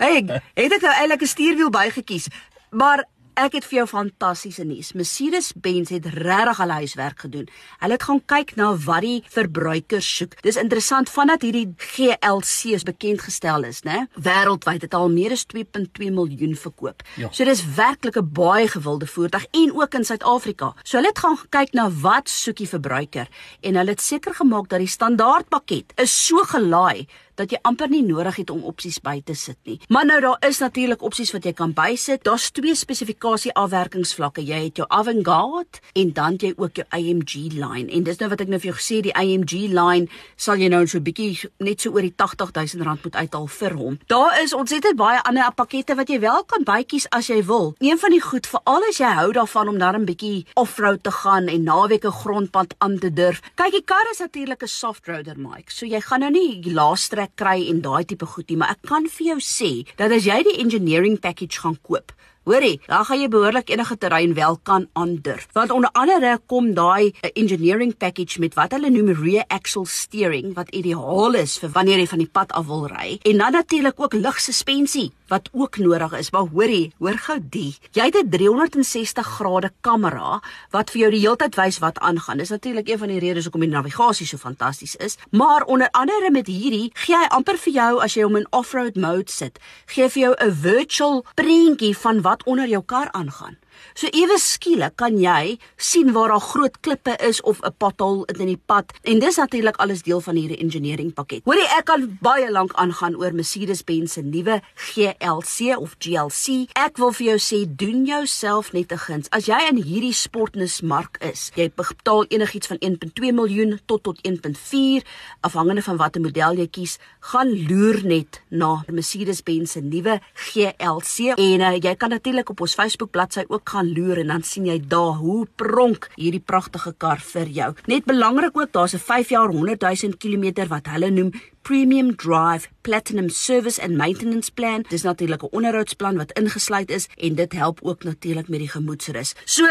hey, 0.02 0.18
het 0.58 0.74
ek 0.74 0.82
nou 0.82 0.96
eintlik 0.98 1.22
'n 1.22 1.34
stuurwiel 1.36 1.70
bygekies. 1.70 2.28
Maar 2.74 3.04
Ek 3.34 3.56
het 3.56 3.64
vir 3.66 3.80
jou 3.80 3.86
fantastiese 3.90 4.62
nuus. 4.62 4.92
Mercedes-Benz 4.94 5.90
het 5.90 6.04
regtig 6.14 6.60
al 6.62 6.72
huiswerk 6.78 7.24
gedoen. 7.24 7.48
Hulle 7.80 7.96
het 7.96 8.04
gaan 8.06 8.20
kyk 8.30 8.52
na 8.54 8.68
wat 8.84 9.02
die 9.02 9.24
verbruikers 9.34 10.06
soek. 10.06 10.36
Dis 10.46 10.58
interessant 10.60 11.10
vandat 11.10 11.42
hierdie 11.42 11.66
GLC's 11.82 12.86
bekend 12.86 13.24
gestel 13.26 13.66
is, 13.66 13.82
né? 13.82 14.04
Wêreldwyd 14.14 14.86
het 14.86 14.94
al 14.94 15.10
meer 15.10 15.34
as 15.34 15.42
2.2 15.50 16.12
miljoen 16.14 16.54
verkoop. 16.54 17.02
Ja. 17.18 17.32
So 17.32 17.44
dis 17.44 17.64
werklik 17.74 18.16
'n 18.16 18.30
baie 18.30 18.68
gewilde 18.68 19.06
voertuig 19.06 19.46
en 19.50 19.74
ook 19.74 19.94
in 19.94 20.04
Suid-Afrika. 20.04 20.74
So 20.84 20.98
hulle 20.98 21.08
het 21.08 21.18
gaan 21.18 21.38
kyk 21.50 21.72
na 21.72 21.90
wat 21.90 22.28
soek 22.28 22.56
die 22.56 22.68
verbruiker 22.68 23.26
en 23.60 23.74
hulle 23.74 23.90
het 23.90 24.00
seker 24.00 24.34
gemaak 24.34 24.68
dat 24.68 24.78
die 24.78 24.88
standaardpakket 24.88 25.92
is 25.96 26.26
so 26.26 26.36
gelaai 26.36 27.06
dat 27.34 27.50
jy 27.50 27.58
amper 27.62 27.88
nie 27.88 28.02
nodig 28.02 28.36
het 28.36 28.50
om 28.50 28.62
opsies 28.64 29.00
by 29.00 29.20
te 29.24 29.34
sit 29.34 29.58
nie. 29.64 29.80
Maar 29.88 30.06
nou 30.06 30.20
daar 30.20 30.48
is 30.48 30.58
natuurlik 30.58 31.02
opsies 31.02 31.32
wat 31.32 31.44
jy 31.44 31.52
kan 31.52 31.72
bysit. 31.72 32.24
Daar's 32.24 32.50
twee 32.50 32.74
spesifikasie 32.74 33.52
afwerkingsvlakke. 33.54 34.44
Jy 34.44 34.60
het 34.64 34.76
jou 34.76 34.86
Avantgarde 34.88 35.80
en 35.92 36.12
dan 36.12 36.38
jy 36.40 36.52
ook 36.56 36.80
jou 36.80 36.86
AMG 36.88 37.34
line. 37.58 37.90
En 37.90 38.02
dis 38.02 38.18
nou 38.18 38.28
wat 38.30 38.40
ek 38.40 38.48
nou 38.48 38.60
vir 38.60 38.70
jou 38.70 38.78
gesê, 38.78 39.00
die 39.04 39.14
AMG 39.14 39.68
line 39.74 40.08
sal 40.36 40.60
jy 40.60 40.68
nou 40.68 40.86
so 40.86 40.98
'n 40.98 41.04
bietjie 41.04 41.50
net 41.58 41.80
so 41.80 41.90
oor 41.90 42.02
die 42.02 42.14
80000 42.16 42.82
rand 42.82 43.04
moet 43.04 43.16
uithaal 43.16 43.46
vir 43.46 43.74
hom. 43.74 43.98
Daar 44.06 44.42
is 44.42 44.54
ontsettend 44.54 44.96
baie 44.96 45.22
ander 45.22 45.52
pakkette 45.54 45.94
wat 45.94 46.08
jy 46.08 46.20
wel 46.20 46.44
kan 46.44 46.64
bykies 46.64 47.06
as 47.10 47.26
jy 47.26 47.42
wil. 47.44 47.74
Een 47.78 47.98
van 47.98 48.10
die 48.10 48.20
goed 48.20 48.46
veral 48.46 48.82
as 48.88 48.98
jy 48.98 49.12
hou 49.14 49.32
daarvan 49.32 49.68
om 49.68 49.78
dan 49.78 49.94
'n 49.94 50.04
bietjie 50.04 50.46
off-road 50.54 51.02
te 51.02 51.10
gaan 51.10 51.46
en 51.48 51.62
naweke 51.62 52.10
grondpad 52.10 52.74
aan 52.78 52.98
te 52.98 53.12
durf. 53.12 53.40
Kyk, 53.54 53.72
die 53.72 53.82
kar 53.84 54.06
is 54.10 54.18
natuurlik 54.18 54.62
'n 54.62 54.66
soft-roader, 54.66 55.38
Mike. 55.38 55.70
So 55.72 55.86
jy 55.86 56.00
gaan 56.00 56.20
nou 56.20 56.30
nie 56.30 56.60
die 56.60 56.72
laaste 56.72 57.16
ek 57.24 57.34
kry 57.40 57.58
en 57.70 57.82
daai 57.84 58.04
tipe 58.04 58.28
goed 58.34 58.48
nie, 58.50 58.60
maar 58.60 58.76
ek 58.76 58.84
kan 58.88 59.08
vir 59.08 59.34
jou 59.34 59.40
sê 59.42 59.72
dat 59.98 60.12
as 60.14 60.28
jy 60.28 60.42
die 60.46 60.60
engineering 60.62 61.18
package 61.20 61.60
gaan 61.64 61.78
koop, 61.82 62.14
Hoorie, 62.44 62.76
dan 62.86 63.06
gaan 63.08 63.20
jy 63.22 63.28
behoorlik 63.32 63.70
enige 63.72 63.96
terrein 63.96 64.34
wel 64.36 64.58
kan 64.68 64.84
aandurf. 64.92 65.46
Want 65.56 65.70
onder 65.72 65.90
andere 65.96 66.36
kom 66.46 66.74
daai 66.76 67.14
eh, 67.20 67.30
engineering 67.40 67.94
package 67.96 68.40
met 68.40 68.52
wat 68.54 68.76
hulle 68.76 68.90
noem 68.92 69.14
rear 69.16 69.46
axle 69.48 69.86
steering 69.88 70.52
wat 70.58 70.68
ideaal 70.76 71.38
is 71.40 71.56
vir 71.62 71.72
wanneer 71.72 72.02
jy 72.02 72.08
van 72.10 72.20
die 72.20 72.28
pad 72.28 72.52
af 72.52 72.66
wil 72.68 72.84
ry. 72.92 73.16
En 73.24 73.40
dan 73.40 73.56
natuurlik 73.56 73.96
ook 73.96 74.18
lugsuspensie 74.20 75.08
wat 75.34 75.48
ook 75.52 75.78
nodig 75.82 76.12
is. 76.12 76.30
Maar 76.30 76.46
hoorie, 76.52 76.92
hoor 76.98 77.18
gou 77.26 77.38
die. 77.56 77.72
Jy 77.92 78.04
het 78.10 78.16
'n 78.16 78.30
360 78.30 79.26
grade 79.36 79.70
kamera 79.80 80.40
wat 80.70 80.90
vir 80.90 81.00
jou 81.00 81.10
die 81.10 81.20
hele 81.20 81.36
tyd 81.36 81.54
wys 81.54 81.78
wat 81.78 81.98
aangaan. 81.98 82.38
Dis 82.38 82.54
natuurlik 82.54 82.88
een 82.88 82.98
van 82.98 83.08
die 83.08 83.18
redes 83.18 83.44
hoekom 83.44 83.60
die 83.60 83.70
navigasie 83.70 84.26
so 84.26 84.36
fantasties 84.36 84.96
is. 84.96 85.16
Maar 85.30 85.62
onder 85.62 85.88
andere 85.90 86.30
met 86.30 86.46
hierdie 86.46 86.90
gee 86.94 87.16
hy 87.16 87.26
amper 87.28 87.58
vir 87.58 87.72
jou 87.72 88.02
as 88.02 88.14
jy 88.14 88.22
hom 88.22 88.36
in 88.36 88.46
off-road 88.50 88.96
mode 88.96 89.30
sit, 89.30 89.58
gee 89.86 90.08
vir 90.08 90.22
jou 90.22 90.34
'n 90.38 90.52
virtual 90.52 91.24
prentjie 91.34 91.96
van 91.96 92.22
wat 92.22 92.44
onder 92.44 92.68
jou 92.68 92.82
kar 92.82 93.08
aangaan. 93.12 93.56
So 93.94 94.08
ewe 94.10 94.34
skielik 94.42 94.96
kan 94.98 95.14
jy 95.22 95.54
sien 95.78 96.08
waar 96.16 96.32
daar 96.32 96.42
groot 96.42 96.80
klippe 96.82 97.14
is 97.22 97.38
of 97.46 97.60
'n 97.62 97.70
pothol 97.78 98.24
in 98.24 98.46
die 98.46 98.58
pad 98.66 98.90
en 99.04 99.20
dis 99.20 99.36
natuurlik 99.36 99.76
alles 99.76 100.02
deel 100.02 100.20
van 100.20 100.34
hierdie 100.34 100.58
engineering 100.58 101.12
pakket. 101.14 101.42
Hoorie, 101.44 101.68
ek 101.78 101.84
kan 101.84 102.18
baie 102.20 102.50
lank 102.50 102.72
aangaan 102.72 103.14
oor 103.14 103.32
Mercedes-Benz 103.32 104.12
se 104.12 104.22
nuwe 104.22 104.60
GLC 104.74 105.78
of 105.78 105.94
GLC. 105.98 106.66
Ek 106.74 106.96
wil 106.98 107.12
vir 107.12 107.26
jou 107.26 107.38
sê, 107.38 107.66
doen 107.76 108.04
jouself 108.04 108.72
net 108.72 108.90
'n 108.92 108.98
guns. 108.98 109.30
As 109.30 109.46
jy 109.46 109.60
in 109.70 109.76
hierdie 109.76 110.12
sportnismark 110.12 111.18
is, 111.22 111.52
jy 111.54 111.70
betaal 111.70 112.24
enigiets 112.28 112.66
van 112.66 112.78
1.2 112.80 113.32
miljoen 113.32 113.80
tot 113.86 114.02
tot 114.02 114.18
1.4 114.22 115.04
afhangende 115.40 115.82
van 115.82 115.96
watter 115.96 116.20
model 116.20 116.56
jy 116.56 116.66
kies, 116.66 116.98
gaan 117.20 117.68
loer 117.68 118.04
net 118.04 118.42
na 118.50 118.82
Mercedes-Benz 118.90 119.70
se 119.70 119.80
nuwe 119.80 120.20
GLC 120.34 121.38
en 121.38 121.60
uh, 121.60 121.78
jy 121.78 121.94
kan 121.94 122.10
natuurlik 122.10 122.50
op 122.50 122.60
ons 122.60 122.74
Facebook 122.74 123.10
bladsy 123.10 123.44
ook 123.48 123.68
gaan 123.68 123.83
loer 123.92 124.18
en 124.18 124.26
dan 124.26 124.42
sien 124.42 124.66
jy 124.66 124.78
daar 124.88 125.20
hoe 125.20 125.46
pronk 125.56 126.08
hierdie 126.16 126.42
pragtige 126.44 126.94
kar 126.98 127.20
vir 127.20 127.46
jou. 127.46 127.74
Net 127.86 128.04
belangrik 128.04 128.56
ook, 128.56 128.72
daar's 128.72 128.94
'n 128.94 128.98
5 128.98 129.28
jaar 129.28 129.48
100 129.48 129.80
000 129.80 130.16
km 130.18 130.68
wat 130.68 130.86
hulle 130.86 131.10
noem 131.10 131.32
Premium 131.62 132.16
Drive 132.16 132.68
Platinum 132.82 133.28
Service 133.28 133.82
and 133.82 133.96
Maintenance 133.96 134.50
Plan. 134.52 134.84
Dis 134.88 135.02
natuurlik 135.02 135.42
'n 135.42 135.48
onderhoudsplan 135.50 136.16
wat 136.16 136.32
ingesluit 136.32 136.90
is 136.90 137.08
en 137.16 137.34
dit 137.34 137.52
help 137.52 137.78
ook 137.82 138.04
natuurlik 138.04 138.48
met 138.48 138.58
die 138.58 138.68
gemoedsrus. 138.68 139.34
So, 139.44 139.66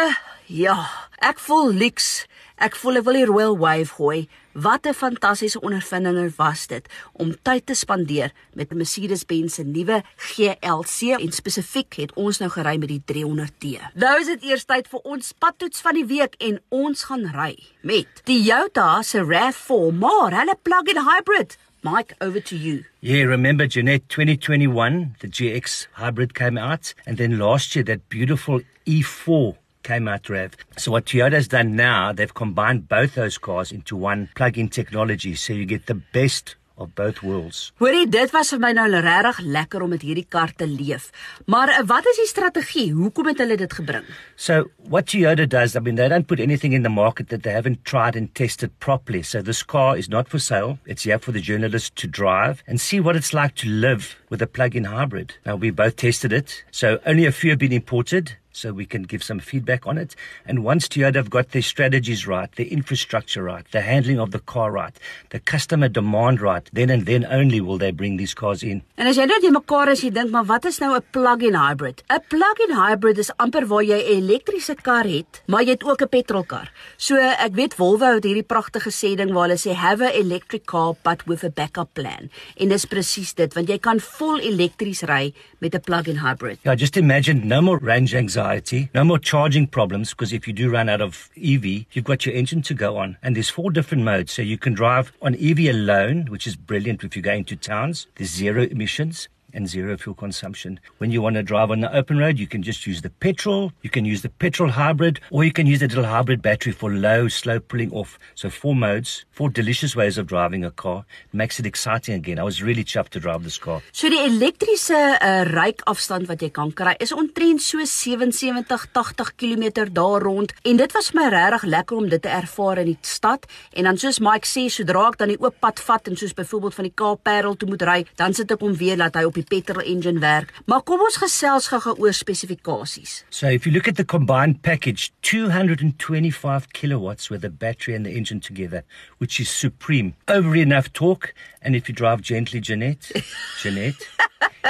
ja, 0.45 0.89
ek 1.19 1.39
voel 1.39 1.73
liks. 1.73 2.25
Ek 2.63 2.77
voel 2.79 3.01
ek 3.01 3.03
wil 3.03 3.17
die 3.17 3.25
Royal 3.27 3.57
Wave 3.59 3.91
gooi. 3.97 4.19
Wat 4.55 4.85
'n 4.87 4.93
fantastiese 4.95 5.59
ondervinding 5.59 6.35
was 6.37 6.67
dit 6.67 6.87
om 7.11 7.35
tyd 7.43 7.65
te 7.65 7.73
spandeer 7.73 8.31
met 8.53 8.71
Mercedes-Benz 8.71 9.55
se 9.55 9.63
nuwe 9.63 10.03
GLC 10.15 11.19
en 11.19 11.31
spesifiek 11.31 11.93
het 11.93 12.13
ons 12.13 12.39
nou 12.39 12.49
gery 12.49 12.77
met 12.77 12.87
die 12.87 13.01
300T. 13.05 13.81
Nou 13.95 14.19
is 14.19 14.27
dit 14.27 14.43
eers 14.43 14.65
tyd 14.65 14.87
vir 14.87 14.99
ons 14.99 15.33
padtoets 15.39 15.81
van 15.81 15.93
die 15.93 16.05
week 16.05 16.35
en 16.39 16.61
ons 16.69 17.03
gaan 17.03 17.25
ry 17.35 17.57
met 17.81 18.07
die 18.23 18.43
Toyota 18.43 19.01
se 19.01 19.19
RAV4, 19.19 19.91
maar 19.91 20.31
hulle 20.31 20.55
plug-in 20.61 21.03
hybrid. 21.03 21.57
Mike, 21.81 22.15
over 22.19 22.39
to 22.39 22.55
you. 22.55 22.85
Yeah, 23.01 23.27
remember 23.27 23.67
Jeanette 23.67 24.07
2021, 24.07 25.15
the 25.19 25.27
GX 25.27 25.87
hybrid 25.93 26.33
came 26.33 26.57
out 26.57 26.93
and 27.05 27.17
then 27.17 27.37
last 27.37 27.75
year 27.75 27.83
that 27.83 28.07
beautiful 28.07 28.61
E4 28.85 29.62
came 29.83 30.07
out 30.07 30.29
rev. 30.29 30.55
So 30.77 30.91
what 30.91 31.05
Toyota's 31.05 31.47
done 31.47 31.75
now, 31.75 32.11
they've 32.13 32.33
combined 32.33 32.87
both 32.87 33.15
those 33.15 33.37
cars 33.37 33.71
into 33.71 33.95
one 33.95 34.29
plug-in 34.35 34.69
technology, 34.69 35.35
so 35.35 35.53
you 35.53 35.65
get 35.65 35.85
the 35.85 35.95
best 35.95 36.55
of 36.77 36.95
both 36.95 37.21
worlds. 37.21 37.71
Hoorie, 37.81 38.07
dit 38.09 38.31
was 38.33 38.51
vir 38.53 38.61
my 38.63 38.71
nou 38.75 38.85
regtig 38.89 39.41
lekker 39.55 39.83
om 39.85 39.93
met 39.93 40.03
hierdie 40.05 40.25
kar 40.29 40.53
te 40.57 40.65
leef. 40.69 41.09
Maar 41.45 41.75
eh, 41.75 41.83
wat 41.89 42.07
is 42.09 42.21
die 42.23 42.29
strategie? 42.29 42.87
Hoekom 42.97 43.29
het 43.31 43.43
hulle 43.43 43.57
dit 43.59 43.73
gebring? 43.77 44.07
So, 44.35 44.63
what 44.89 45.11
Toyota 45.11 45.47
does, 45.47 45.75
I 45.75 45.79
mean, 45.79 45.95
they 45.95 46.09
don't 46.09 46.27
put 46.27 46.39
anything 46.39 46.73
in 46.73 46.83
the 46.83 46.89
market 46.89 47.29
that 47.29 47.43
they 47.43 47.53
haven't 47.53 47.85
tried 47.85 48.15
and 48.15 48.33
tested 48.33 48.73
properly. 48.79 49.21
So 49.21 49.41
this 49.41 49.63
car 49.63 49.97
is 49.97 50.09
not 50.09 50.29
for 50.29 50.39
sale. 50.39 50.79
It's 50.85 51.03
here 51.03 51.19
for 51.19 51.31
the 51.31 51.41
journalists 51.41 51.91
to 52.01 52.07
drive 52.07 52.63
and 52.67 52.81
see 52.81 52.99
what 52.99 53.15
it's 53.15 53.33
like 53.33 53.55
to 53.61 53.69
live 53.69 54.15
with 54.33 54.41
a 54.41 54.47
plug-in 54.47 54.85
hybrid. 54.85 55.35
Now, 55.45 55.55
we 55.55 55.69
both 55.69 55.95
tested 55.95 56.33
it. 56.33 56.63
So, 56.71 56.99
only 57.05 57.27
a 57.27 57.31
few 57.31 57.51
have 57.51 57.59
been 57.59 57.71
imported 57.71 58.35
so 58.53 58.71
we 58.71 58.85
can 58.85 59.03
give 59.03 59.23
some 59.23 59.39
feedback 59.39 59.85
on 59.85 59.97
it. 59.97 60.15
And 60.45 60.63
once 60.63 60.87
Toyota 60.87 61.15
have 61.15 61.29
got 61.29 61.49
their 61.49 61.61
strategies 61.61 62.25
right, 62.27 62.51
their 62.55 62.67
infrastructure 62.67 63.43
right, 63.43 63.65
the 63.71 63.81
handling 63.81 64.19
of 64.19 64.31
the 64.31 64.39
car 64.39 64.71
right, 64.71 64.93
the 65.31 65.39
customer 65.39 65.89
demand 65.89 66.39
right, 66.39 66.69
then 66.71 66.89
and 66.89 67.05
then 67.05 67.25
only 67.25 67.59
will 67.59 67.77
they 67.77 67.91
bring 67.91 68.17
these 68.17 68.33
cars 68.33 68.63
in. 68.63 68.83
En 68.97 69.09
as 69.09 69.17
jy 69.17 69.25
net 69.27 69.43
jy 69.43 69.51
mekaar 69.53 69.91
as 69.91 70.03
jy 70.05 70.11
dink, 70.13 70.31
maar 70.31 70.45
wat 70.45 70.65
is 70.69 70.79
nou 70.79 70.93
'n 70.95 71.03
plug-in 71.11 71.57
hybrid? 71.57 72.03
'n 72.09 72.21
Plug-in 72.29 72.75
hybrid 72.77 73.17
is 73.17 73.31
amper 73.37 73.65
waar 73.67 73.83
jy 73.83 73.97
'n 73.97 74.21
elektriese 74.21 74.75
kar 74.81 75.05
het, 75.05 75.41
maar 75.47 75.63
jy 75.63 75.71
het 75.71 75.83
ook 75.83 76.01
'n 76.01 76.09
petrolkar. 76.09 76.71
So 76.97 77.17
ek 77.17 77.55
weet 77.55 77.73
Volvo 77.73 78.13
het 78.15 78.23
hierdie 78.23 78.45
pragtige 78.45 78.91
sê 78.91 79.15
ding 79.15 79.33
waar 79.33 79.49
hulle 79.49 79.57
sê 79.57 79.73
have 79.73 80.01
a 80.01 80.13
electric 80.13 80.65
car 80.65 80.95
but 81.03 81.25
with 81.25 81.43
a 81.43 81.49
backup 81.49 81.93
plan. 81.93 82.29
En 82.57 82.69
dis 82.69 82.85
presies 82.85 83.33
dit, 83.33 83.53
want 83.53 83.67
jy 83.67 83.79
kan 83.79 83.99
vol 84.23 84.39
elektries 84.51 85.01
ry 85.11 85.33
met 85.61 85.75
'n 85.75 85.81
plug-in 85.81 86.17
hybrid. 86.25 86.57
Yeah, 86.65 86.75
just 86.75 86.97
imagine 86.97 87.47
no 87.47 87.61
more 87.61 87.77
range 87.77 88.15
anxiety, 88.15 88.89
no 88.93 89.03
more 89.03 89.19
charging 89.19 89.67
problems 89.67 90.11
because 90.11 90.31
if 90.33 90.47
you 90.47 90.53
do 90.53 90.69
run 90.69 90.89
out 90.89 91.01
of 91.01 91.29
EV, 91.51 91.85
you've 91.91 92.09
got 92.11 92.25
your 92.25 92.35
engine 92.35 92.61
to 92.69 92.73
go 92.73 92.97
on. 92.97 93.17
And 93.21 93.35
there's 93.35 93.49
four 93.49 93.71
different 93.71 94.03
modes. 94.03 94.31
So 94.31 94.41
you 94.41 94.57
can 94.57 94.73
drive 94.73 95.11
on 95.21 95.35
EV 95.35 95.59
alone, 95.69 96.25
which 96.29 96.47
is 96.47 96.55
brilliant 96.55 97.03
if 97.03 97.15
you're 97.15 97.31
going 97.33 97.45
to 97.45 97.55
towns. 97.55 98.07
There's 98.15 98.31
zero 98.31 98.63
emissions. 98.63 99.27
And 99.53 99.69
zero 99.69 99.97
fuel 99.97 100.15
consumption. 100.15 100.79
When 100.97 101.11
you 101.11 101.21
want 101.21 101.35
to 101.35 101.43
drive 101.43 101.71
on 101.71 101.81
the 101.81 101.95
open 101.95 102.17
road, 102.17 102.39
you 102.39 102.47
can 102.47 102.63
just 102.63 102.87
use 102.87 103.01
the 103.01 103.09
petrol, 103.09 103.71
you 103.81 103.89
can 103.89 104.05
use 104.05 104.21
the 104.21 104.29
petrol 104.29 104.69
hybrid, 104.69 105.19
or 105.31 105.43
you 105.43 105.51
can 105.51 105.67
use 105.67 105.79
the 105.79 105.87
little 105.87 106.05
hybrid 106.05 106.41
battery 106.41 106.71
for 106.71 106.91
low, 106.91 107.27
slow 107.27 107.59
pulling 107.59 107.91
off. 107.91 108.17
So 108.35 108.49
four 108.49 108.75
modes, 108.75 109.25
four 109.31 109.49
delicious 109.49 109.95
ways 109.95 110.17
of 110.17 110.27
driving 110.27 110.63
a 110.63 110.71
car. 110.71 111.05
It 111.31 111.35
makes 111.35 111.59
it 111.59 111.65
exciting 111.65 112.15
again. 112.15 112.39
I 112.39 112.43
was 112.43 112.61
really 112.63 112.83
chuffed 112.83 113.09
to 113.09 113.19
drive 113.19 113.43
this 113.43 113.57
car. 113.57 113.81
So 113.91 114.09
die 114.09 114.21
elektriese 114.25 114.97
uh, 115.19 115.43
ryafstand 115.49 116.27
wat 116.29 116.41
jy 116.43 116.49
kan 116.53 116.71
kry 116.75 116.95
is 117.03 117.13
omtrent 117.15 117.61
so 117.63 117.83
77 117.83 118.87
80 118.93 119.35
km 119.35 119.85
daar 119.91 120.21
rond 120.21 120.53
en 120.63 120.77
dit 120.77 120.95
was 120.95 121.11
my 121.13 121.27
regtig 121.29 121.63
lekker 121.63 121.97
om 121.97 122.09
dit 122.09 122.21
te 122.21 122.29
ervaar 122.29 122.81
in 122.83 122.91
die 122.93 122.97
stad 123.01 123.45
en 123.73 123.89
dan 123.89 123.97
soos 123.97 124.19
Mike 124.23 124.49
sê 124.49 124.65
sodra 124.71 125.07
ek 125.11 125.19
dan 125.21 125.33
die 125.33 125.39
oop 125.41 125.57
pad 125.63 125.81
vat 125.83 126.07
en 126.09 126.17
soos 126.19 126.35
byvoorbeeld 126.37 126.77
van 126.79 126.87
die 126.89 126.95
Kaap 127.03 127.23
Parel 127.27 127.57
toe 127.59 127.69
moet 127.69 127.85
ry 127.87 127.99
dan 128.19 128.35
sit 128.37 128.51
ek 128.53 128.63
hom 128.63 128.75
weer 128.79 128.99
dat 128.99 129.17
hy 129.19 129.25
op 129.27 129.37
die 129.39 129.42
petrol 129.43 129.83
engine 129.85 130.19
werk. 130.19 130.53
Maar 130.65 130.81
kom 130.83 131.01
ons 131.05 131.17
gesels 131.21 131.67
gou 131.71 131.95
oor 131.97 132.13
spesifikasies. 132.13 133.23
So 133.29 133.47
if 133.47 133.65
you 133.65 133.71
look 133.71 133.87
at 133.87 133.95
the 133.95 134.05
combined 134.05 134.61
package, 134.61 135.11
225 135.21 136.73
kilowatts 136.73 137.29
with 137.29 137.41
the 137.41 137.49
battery 137.49 137.95
and 137.95 138.05
the 138.05 138.15
engine 138.15 138.39
together, 138.39 138.83
which 139.17 139.39
is 139.39 139.49
supreme. 139.49 140.13
Over 140.27 140.55
enough 140.55 140.91
torque, 140.93 141.33
and 141.61 141.75
if 141.75 141.87
you 141.87 141.95
drive 141.95 142.21
gently, 142.21 142.59
Jeanette, 142.59 143.11
Jeanette, 143.61 144.07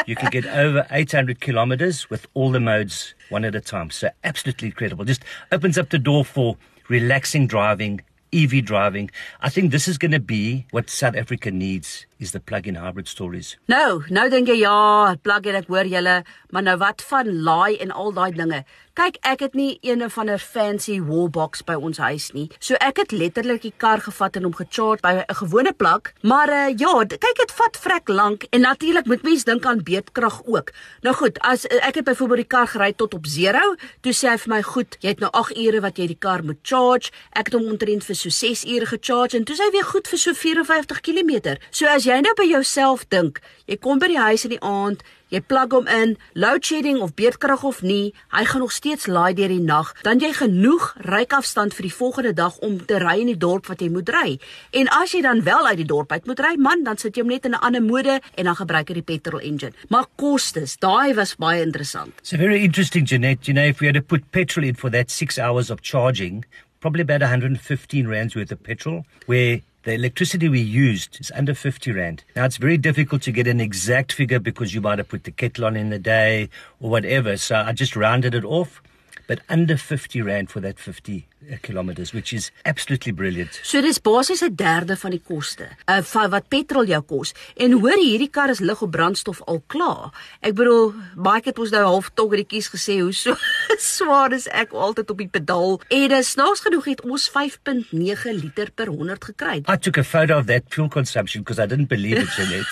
you 0.05 0.15
can 0.15 0.29
get 0.29 0.45
over 0.45 0.85
800 0.91 1.39
kilometers 1.39 2.09
with 2.09 2.27
all 2.33 2.51
the 2.51 2.59
modes 2.59 3.15
one 3.29 3.45
at 3.45 3.55
a 3.55 3.61
time. 3.61 3.89
So 3.89 4.09
absolutely 4.23 4.67
incredible. 4.67 5.05
Just 5.05 5.23
opens 5.51 5.77
up 5.77 5.89
the 5.89 5.99
door 5.99 6.25
for 6.25 6.57
relaxing 6.89 7.47
driving, 7.47 8.01
EV 8.33 8.65
driving. 8.65 9.11
I 9.41 9.49
think 9.49 9.71
this 9.71 9.87
is 9.87 9.97
going 9.97 10.11
to 10.11 10.19
be 10.19 10.65
what 10.71 10.89
South 10.89 11.15
Africa 11.15 11.51
needs 11.51 12.05
is 12.23 12.31
the 12.31 12.39
plug-in 12.39 12.79
hybrid 12.79 13.07
stories. 13.07 13.57
Nou, 13.67 14.03
nou 14.09 14.29
dink 14.31 14.47
jy 14.47 14.61
ja, 14.63 15.15
plug-in 15.21 15.59
ek 15.59 15.69
hoor 15.71 15.89
julle, 15.91 16.21
maar 16.55 16.65
nou 16.65 16.77
wat 16.81 17.03
van 17.11 17.29
laai 17.43 17.77
en 17.83 17.91
al 17.91 18.15
daai 18.15 18.31
dinge? 18.39 18.63
Kyk, 18.93 19.15
ek 19.25 19.39
het 19.41 19.55
nie 19.57 19.79
een 19.81 20.03
van 20.05 20.29
'n 20.29 20.37
fancy 20.37 20.99
wallbox 21.01 21.63
by 21.65 21.73
ons 21.73 21.97
huis 21.97 22.31
nie. 22.31 22.49
So 22.59 22.75
ek 22.75 22.97
het 22.97 23.11
letterlik 23.11 23.61
die 23.61 23.73
kar 23.77 23.97
gevat 24.01 24.35
en 24.35 24.43
hom 24.43 24.53
gecharge 24.53 25.01
by 25.01 25.25
'n 25.25 25.35
gewone 25.35 25.73
plug, 25.73 26.13
maar 26.21 26.49
uh, 26.49 26.69
ja, 26.77 27.05
kyk 27.05 27.37
dit 27.37 27.51
vat 27.51 27.77
vrek 27.77 28.07
lank 28.07 28.45
en 28.51 28.61
natuurlik 28.61 29.05
moet 29.05 29.23
mens 29.23 29.43
dink 29.43 29.65
aan 29.65 29.83
beerdkrag 29.83 30.41
ook. 30.45 30.71
Nou 31.01 31.15
goed, 31.15 31.39
as 31.39 31.65
uh, 31.65 31.87
ek 31.87 31.95
het 31.95 32.03
byvoorbeeld 32.03 32.37
die 32.37 32.57
kar 32.57 32.67
gery 32.67 32.93
tot 32.93 33.13
op 33.13 33.25
0, 33.25 33.75
toe 34.01 34.13
sê 34.13 34.29
hy 34.29 34.37
vir 34.37 34.53
my, 34.55 34.61
"Goed, 34.61 34.95
jy 34.99 35.09
het 35.09 35.19
nou 35.19 35.31
8 35.31 35.57
ure 35.57 35.81
wat 35.81 35.97
jy 35.97 36.07
die 36.07 36.19
kar 36.19 36.43
moet 36.43 36.59
charge." 36.61 37.11
Ek 37.31 37.45
het 37.45 37.53
hom 37.53 37.65
omtrent 37.65 38.03
vir 38.03 38.15
so 38.15 38.29
6 38.29 38.65
ure 38.65 38.85
gecharge 38.85 39.37
en 39.37 39.43
toe 39.43 39.55
sê 39.55 39.63
hy 39.63 39.71
weer 39.71 39.85
goed 39.85 40.07
vir 40.07 40.19
so 40.19 40.33
54 40.33 41.01
km. 41.01 41.57
So 41.71 41.87
as 41.87 42.03
jy 42.03 42.12
nou 42.21 42.33
by 42.37 42.45
jouself 42.45 43.07
dink, 43.09 43.41
jy 43.65 43.77
kom 43.81 43.99
by 43.99 44.07
die 44.11 44.19
huis 44.19 44.43
in 44.43 44.51
die 44.51 44.61
aand, 44.61 45.03
jy 45.33 45.41
plug 45.41 45.71
hom 45.73 45.87
in, 45.89 46.13
load 46.37 46.65
shedding 46.65 46.99
of 47.01 47.15
beerdkrag 47.17 47.63
of 47.65 47.81
nie, 47.81 48.13
hy 48.35 48.43
gaan 48.45 48.61
nog 48.61 48.73
steeds 48.75 49.07
laai 49.09 49.33
deur 49.37 49.49
die 49.49 49.63
nag, 49.63 49.93
dan 50.05 50.21
jy 50.21 50.29
genoeg 50.37 50.91
ryafstand 51.07 51.73
vir 51.73 51.87
die 51.87 51.93
volgende 51.95 52.33
dag 52.37 52.59
om 52.65 52.77
te 52.85 52.99
ry 53.01 53.15
in 53.23 53.31
die 53.31 53.39
dorp 53.39 53.71
wat 53.71 53.81
jy 53.81 53.89
moet 53.93 54.11
ry. 54.13 54.35
En 54.77 54.91
as 54.93 55.15
jy 55.15 55.23
dan 55.25 55.41
wel 55.47 55.71
uit 55.71 55.79
die 55.81 55.89
dorp 55.89 56.13
uit 56.13 56.29
moet 56.29 56.43
ry, 56.43 56.53
man, 56.61 56.83
dan 56.85 57.01
sit 57.01 57.17
jy 57.17 57.25
hom 57.25 57.33
net 57.33 57.45
in 57.49 57.55
'n 57.55 57.63
ander 57.65 57.81
mode 57.81 58.21
en 58.37 58.43
dan 58.45 58.55
gebruik 58.55 58.89
jy 58.89 58.95
die 59.01 59.09
petrol 59.09 59.39
engine. 59.39 59.73
Maar 59.89 60.05
kostes, 60.17 60.77
daai 60.77 61.15
was 61.15 61.35
baie 61.35 61.61
interessant. 61.61 62.13
So 62.21 62.37
very 62.37 62.63
interesting, 62.63 63.05
Jeanette. 63.05 63.47
You 63.47 63.53
know, 63.53 63.65
if 63.65 63.79
we 63.79 63.87
had 63.87 63.95
to 63.95 64.01
put 64.01 64.31
petrol 64.31 64.65
in 64.65 64.75
for 64.75 64.91
that 64.91 65.09
six 65.09 65.39
hours 65.39 65.71
of 65.71 65.81
charging, 65.81 66.45
probably 66.79 67.01
about 67.01 67.21
115 67.21 68.07
rands 68.07 68.35
worth 68.35 68.51
of 68.51 68.61
petrol, 68.61 69.05
where 69.25 69.61
the 69.83 69.93
electricity 69.93 70.47
we 70.47 70.61
used 70.61 71.19
is 71.19 71.31
under 71.35 71.53
50 71.53 71.91
rand. 71.91 72.23
Now 72.35 72.45
it's 72.45 72.57
very 72.57 72.77
difficult 72.77 73.21
to 73.23 73.31
get 73.31 73.47
an 73.47 73.59
exact 73.59 74.13
figure 74.13 74.39
because 74.39 74.73
you 74.73 74.81
might 74.81 74.97
have 74.97 75.09
put 75.09 75.25
the 75.25 75.31
kettle 75.31 75.65
on 75.65 75.75
in 75.75 75.89
the 75.89 75.99
day 75.99 76.49
or 76.79 76.89
whatever. 76.89 77.35
So 77.37 77.57
I 77.57 77.73
just 77.73 77.95
rounded 77.95 78.33
it 78.33 78.45
off, 78.45 78.81
but 79.27 79.39
under 79.49 79.77
50 79.77 80.21
rand 80.21 80.51
for 80.51 80.61
that 80.61 80.79
50 80.79 81.27
uh, 81.51 81.57
kilometers, 81.61 82.13
which 82.13 82.33
is 82.33 82.51
absolutely 82.65 83.11
brilliant. 83.11 83.59
So 83.63 83.81
dis 83.81 83.99
basies 83.99 84.41
'n 84.41 84.55
derde 84.55 84.97
van 84.97 85.11
die 85.11 85.21
koste. 85.23 85.67
Uh 85.85 86.01
van 86.01 86.29
wat 86.29 86.47
petrol 86.47 86.85
jou 86.85 87.01
kos. 87.01 87.33
En 87.55 87.71
hoor 87.71 87.97
hierdie 87.97 88.29
kar 88.29 88.49
is 88.49 88.59
lig 88.59 88.81
op 88.81 88.91
brandstof 88.91 89.41
al 89.41 89.63
klaar. 89.67 90.11
Ek 90.39 90.53
bedoel, 90.55 90.93
Mike 91.15 91.49
het 91.49 91.59
ons 91.59 91.69
nou 91.69 91.83
half 91.83 92.09
toggetjies 92.13 92.69
gesê 92.69 92.99
hoe 93.01 93.13
so 93.13 93.35
swaar 93.95 94.31
is 94.31 94.47
ek 94.47 94.71
altyd 94.71 95.09
op 95.09 95.17
die 95.17 95.27
pedaal. 95.27 95.81
En 95.89 96.07
dis 96.09 96.29
snaaks 96.29 96.59
genoeg 96.59 96.85
het 96.85 97.01
ons 97.01 97.29
5.9 97.29 98.35
liter 98.41 98.71
per 98.71 98.87
100 98.87 99.23
gekry. 99.23 99.63
I 99.67 99.77
took 99.77 99.97
a 99.97 100.03
photo 100.03 100.37
of 100.37 100.45
that 100.45 100.63
fuel 100.69 100.89
consumption 100.89 101.43
because 101.43 101.59
I 101.59 101.67
didn't 101.67 101.89
believe 101.89 102.17
it, 102.17 102.29
Jeanette. 102.35 102.71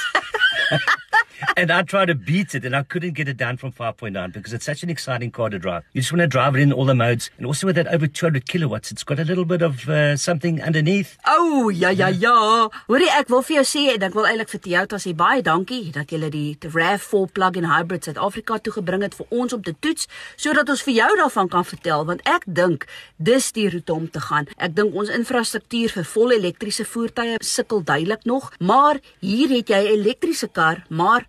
and 1.57 1.71
I 1.71 1.81
tried 1.83 2.05
to 2.05 2.15
beat 2.15 2.55
it 2.55 2.65
and 2.65 2.75
I 2.75 2.83
couldn't 2.83 3.13
get 3.13 3.27
it 3.27 3.37
down 3.37 3.57
from 3.57 3.71
5.9 3.71 4.33
because 4.33 4.53
it's 4.53 4.65
such 4.65 4.83
an 4.83 4.89
exciting 4.89 5.31
car 5.31 5.49
to 5.49 5.59
drive. 5.59 5.83
You 5.93 6.01
just 6.01 6.11
want 6.11 6.21
to 6.21 6.27
drive 6.27 6.55
it 6.55 6.61
in 6.61 6.73
all 6.73 6.85
the 6.85 6.95
modes. 6.95 7.29
And 7.37 7.45
also 7.45 7.67
with 7.67 7.75
that 7.75 7.87
over 7.87 8.07
200 8.07 8.45
kilowatts, 8.45 8.91
it's 8.91 9.03
got 9.03 9.19
a 9.19 9.23
little 9.23 9.45
bit 9.45 9.61
of 9.61 9.87
uh, 9.89 10.17
something 10.17 10.61
underneath. 10.61 11.17
Oh, 11.27 11.69
ja, 11.69 11.89
ja, 11.89 12.07
ja. 12.07 12.69
Hoorie, 12.87 13.09
ek 13.17 13.29
wil 13.29 13.43
vir 13.45 13.61
jou 13.61 13.65
sê 13.67 13.83
en 13.95 14.05
ek 14.07 14.15
wil 14.17 14.27
eintlik 14.29 14.51
vir 14.53 14.63
Toyota 14.65 14.99
sê 15.01 15.13
baie 15.17 15.43
dankie 15.45 15.91
dat 15.95 16.11
julle 16.13 16.31
die 16.33 16.57
RAV4 16.61 17.31
plug-in 17.35 17.67
hybrid 17.69 18.07
Suid-Afrika 18.07 18.59
toe 18.59 18.75
gebring 18.77 19.05
het 19.05 19.17
vir 19.17 19.27
ons 19.29 19.53
om 19.53 19.63
te 19.63 19.73
toets 19.79 20.07
sodat 20.35 20.69
ons 20.69 20.83
vir 20.87 20.97
jou 20.99 21.09
daarvan 21.19 21.49
kan 21.51 21.67
vertel 21.67 22.05
want 22.09 22.23
ek 22.29 22.47
dink 22.47 22.87
dis 23.17 23.51
die 23.55 23.67
roete 23.71 23.93
om 23.93 24.07
te 24.09 24.21
gaan. 24.23 24.49
Ek 24.57 24.75
dink 24.77 24.95
ons 24.97 25.11
infrastruktuur 25.13 25.95
vir 25.97 26.07
volle 26.13 26.37
elektriese 26.39 26.85
voertuie 26.87 27.37
sukkel 27.45 27.83
duidelik 27.87 28.25
nog, 28.29 28.51
maar 28.59 29.01
hier 29.19 29.49
het 29.49 29.69
jy 29.69 29.81
'n 29.81 29.93
elektriese 29.99 30.47
kar, 30.47 30.83
maar 30.89 31.27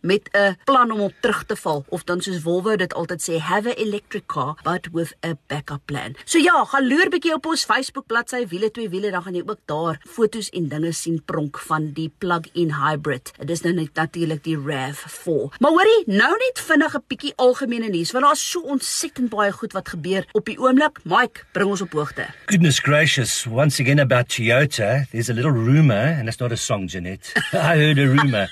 met 0.00 0.28
'n 0.32 0.56
plan 0.64 0.90
om 0.90 1.00
op 1.00 1.14
terug 1.20 1.44
te 1.44 1.56
val 1.56 1.84
of 1.88 2.04
dan 2.04 2.20
soos 2.20 2.40
Volvo 2.40 2.76
dit 2.76 2.94
altyd 2.94 3.20
sê 3.22 3.38
have 3.38 3.68
a 3.68 3.74
electric 3.74 4.26
car 4.26 4.56
but 4.62 4.88
with 4.92 5.14
a 5.24 5.32
backup 5.46 5.80
plan. 5.84 6.14
So 6.24 6.38
ja, 6.38 6.64
gaan 6.64 6.88
loer 6.88 7.08
bietjie 7.08 7.34
op 7.34 7.46
ons 7.46 7.64
Facebook 7.64 8.06
bladsy 8.06 8.46
wiele 8.48 8.70
twee 8.70 8.88
wiele 8.88 9.10
dan 9.10 9.22
gaan 9.22 9.34
jy 9.34 9.42
ook 9.46 9.58
daar 9.64 10.00
fotos 10.08 10.50
en 10.50 10.68
dinge 10.68 10.92
sien 10.92 11.22
pronk 11.24 11.58
van 11.58 11.90
die 11.92 12.12
plug-in 12.18 12.74
hybrid. 12.74 13.32
Dit 13.38 13.50
is 13.50 13.60
nou 13.60 13.74
net 13.74 13.94
natuurlik 13.94 14.44
die 14.44 14.56
RAV4. 14.56 15.58
Maar 15.58 15.70
hoorie, 15.70 16.02
nou 16.06 16.30
net 16.30 16.60
vinnig 16.66 16.94
'n 16.94 17.04
bietjie 17.06 17.32
algemene 17.36 17.88
nuus 17.88 18.10
want 18.10 18.24
daar's 18.24 18.50
so 18.50 18.60
ontsettend 18.60 19.28
baie 19.28 19.52
goed 19.52 19.72
wat 19.72 19.88
gebeur 19.88 20.24
op 20.32 20.44
die 20.46 20.58
oomblik. 20.58 20.98
Mike, 21.04 21.44
bring 21.52 21.70
ons 21.70 21.80
op 21.80 21.92
hoogte. 21.92 22.26
Goodness 22.46 22.78
gracious, 22.78 23.46
once 23.46 23.82
again 23.82 23.98
about 23.98 24.28
Toyota, 24.28 25.06
there's 25.10 25.30
a 25.30 25.32
little 25.32 25.52
rumor 25.52 26.16
and 26.18 26.28
it's 26.28 26.38
not 26.38 26.52
a 26.52 26.56
song, 26.56 26.88
Jeanette. 26.88 27.32
I 27.52 27.76
heard 27.76 27.98
a 27.98 28.06
rumor 28.06 28.50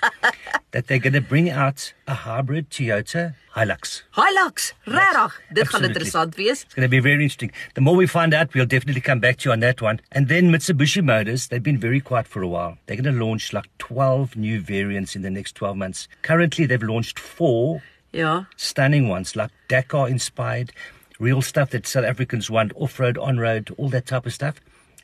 that 0.73 0.87
they're 0.87 0.99
going 0.99 1.15
to 1.15 1.21
bring 1.21 1.38
out 1.47 1.93
a 2.07 2.15
hybrid 2.15 2.71
Toyota 2.71 3.35
Hilux. 3.55 4.03
Hilux, 4.17 4.73
regtig, 4.87 5.33
dit 5.55 5.69
gaan 5.69 5.85
absolutely. 5.85 5.89
interessant 5.89 6.37
wees. 6.37 6.63
It's 6.65 6.75
going 6.75 6.87
to 6.87 6.91
be 6.91 7.01
very 7.01 7.23
interesting. 7.23 7.53
The 7.75 7.81
more 7.81 7.95
we 7.95 8.07
find 8.07 8.35
out, 8.35 8.53
we'll 8.55 8.67
definitely 8.67 9.01
come 9.01 9.21
back 9.21 9.37
to 9.39 9.49
you 9.49 9.53
on 9.53 9.61
that 9.61 9.81
one. 9.81 10.01
And 10.11 10.29
then 10.29 10.51
Mitsubishi 10.51 11.03
Motors, 11.03 11.49
they've 11.49 11.63
been 11.63 11.79
very 11.79 12.01
quiet 12.01 12.27
for 12.27 12.43
a 12.43 12.49
while. 12.49 12.77
They're 12.87 13.01
going 13.01 13.15
to 13.17 13.25
launch 13.25 13.53
like 13.53 13.69
12 13.79 14.37
new 14.37 14.61
variants 14.61 15.15
in 15.15 15.23
the 15.23 15.31
next 15.31 15.55
12 15.55 15.77
months. 15.77 16.09
Currently, 16.23 16.67
they've 16.67 16.83
launched 16.83 17.19
four 17.19 17.83
Ja. 18.13 18.45
stunning 18.57 19.09
ones, 19.09 19.37
like 19.37 19.51
Dakar 19.69 20.09
inspired, 20.09 20.73
real 21.21 21.43
stuff 21.43 21.71
that 21.71 21.87
South 21.87 22.05
Africans 22.05 22.49
want, 22.51 22.73
off 22.75 22.99
road, 22.99 23.19
on 23.19 23.39
road, 23.39 23.75
all 23.77 23.89
that 23.91 24.07
type 24.07 24.27
of 24.27 24.33
stuff. 24.33 24.55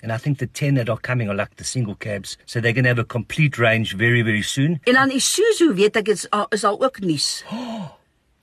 And 0.04 0.12
I 0.12 0.18
think 0.18 0.36
the 0.36 0.46
10 0.46 0.74
that 0.74 0.90
are 0.90 0.98
coming 0.98 1.30
are 1.30 1.34
like 1.34 1.56
the 1.56 1.64
single 1.64 1.94
cabs. 1.94 2.36
So 2.44 2.60
they're 2.60 2.74
going 2.74 2.84
to 2.84 2.90
have 2.90 2.98
a 2.98 3.04
complete 3.04 3.56
range 3.56 3.94
very, 3.96 4.20
very 4.20 4.42
soon. 4.42 4.78
En 4.84 4.92
dan 4.92 5.10
Isuzu 5.10 5.72
weet 5.74 5.96
ek 5.96 6.08
is 6.08 6.26
is 6.52 6.64
al 6.64 6.76
ook 6.84 7.00
nuus. 7.00 7.42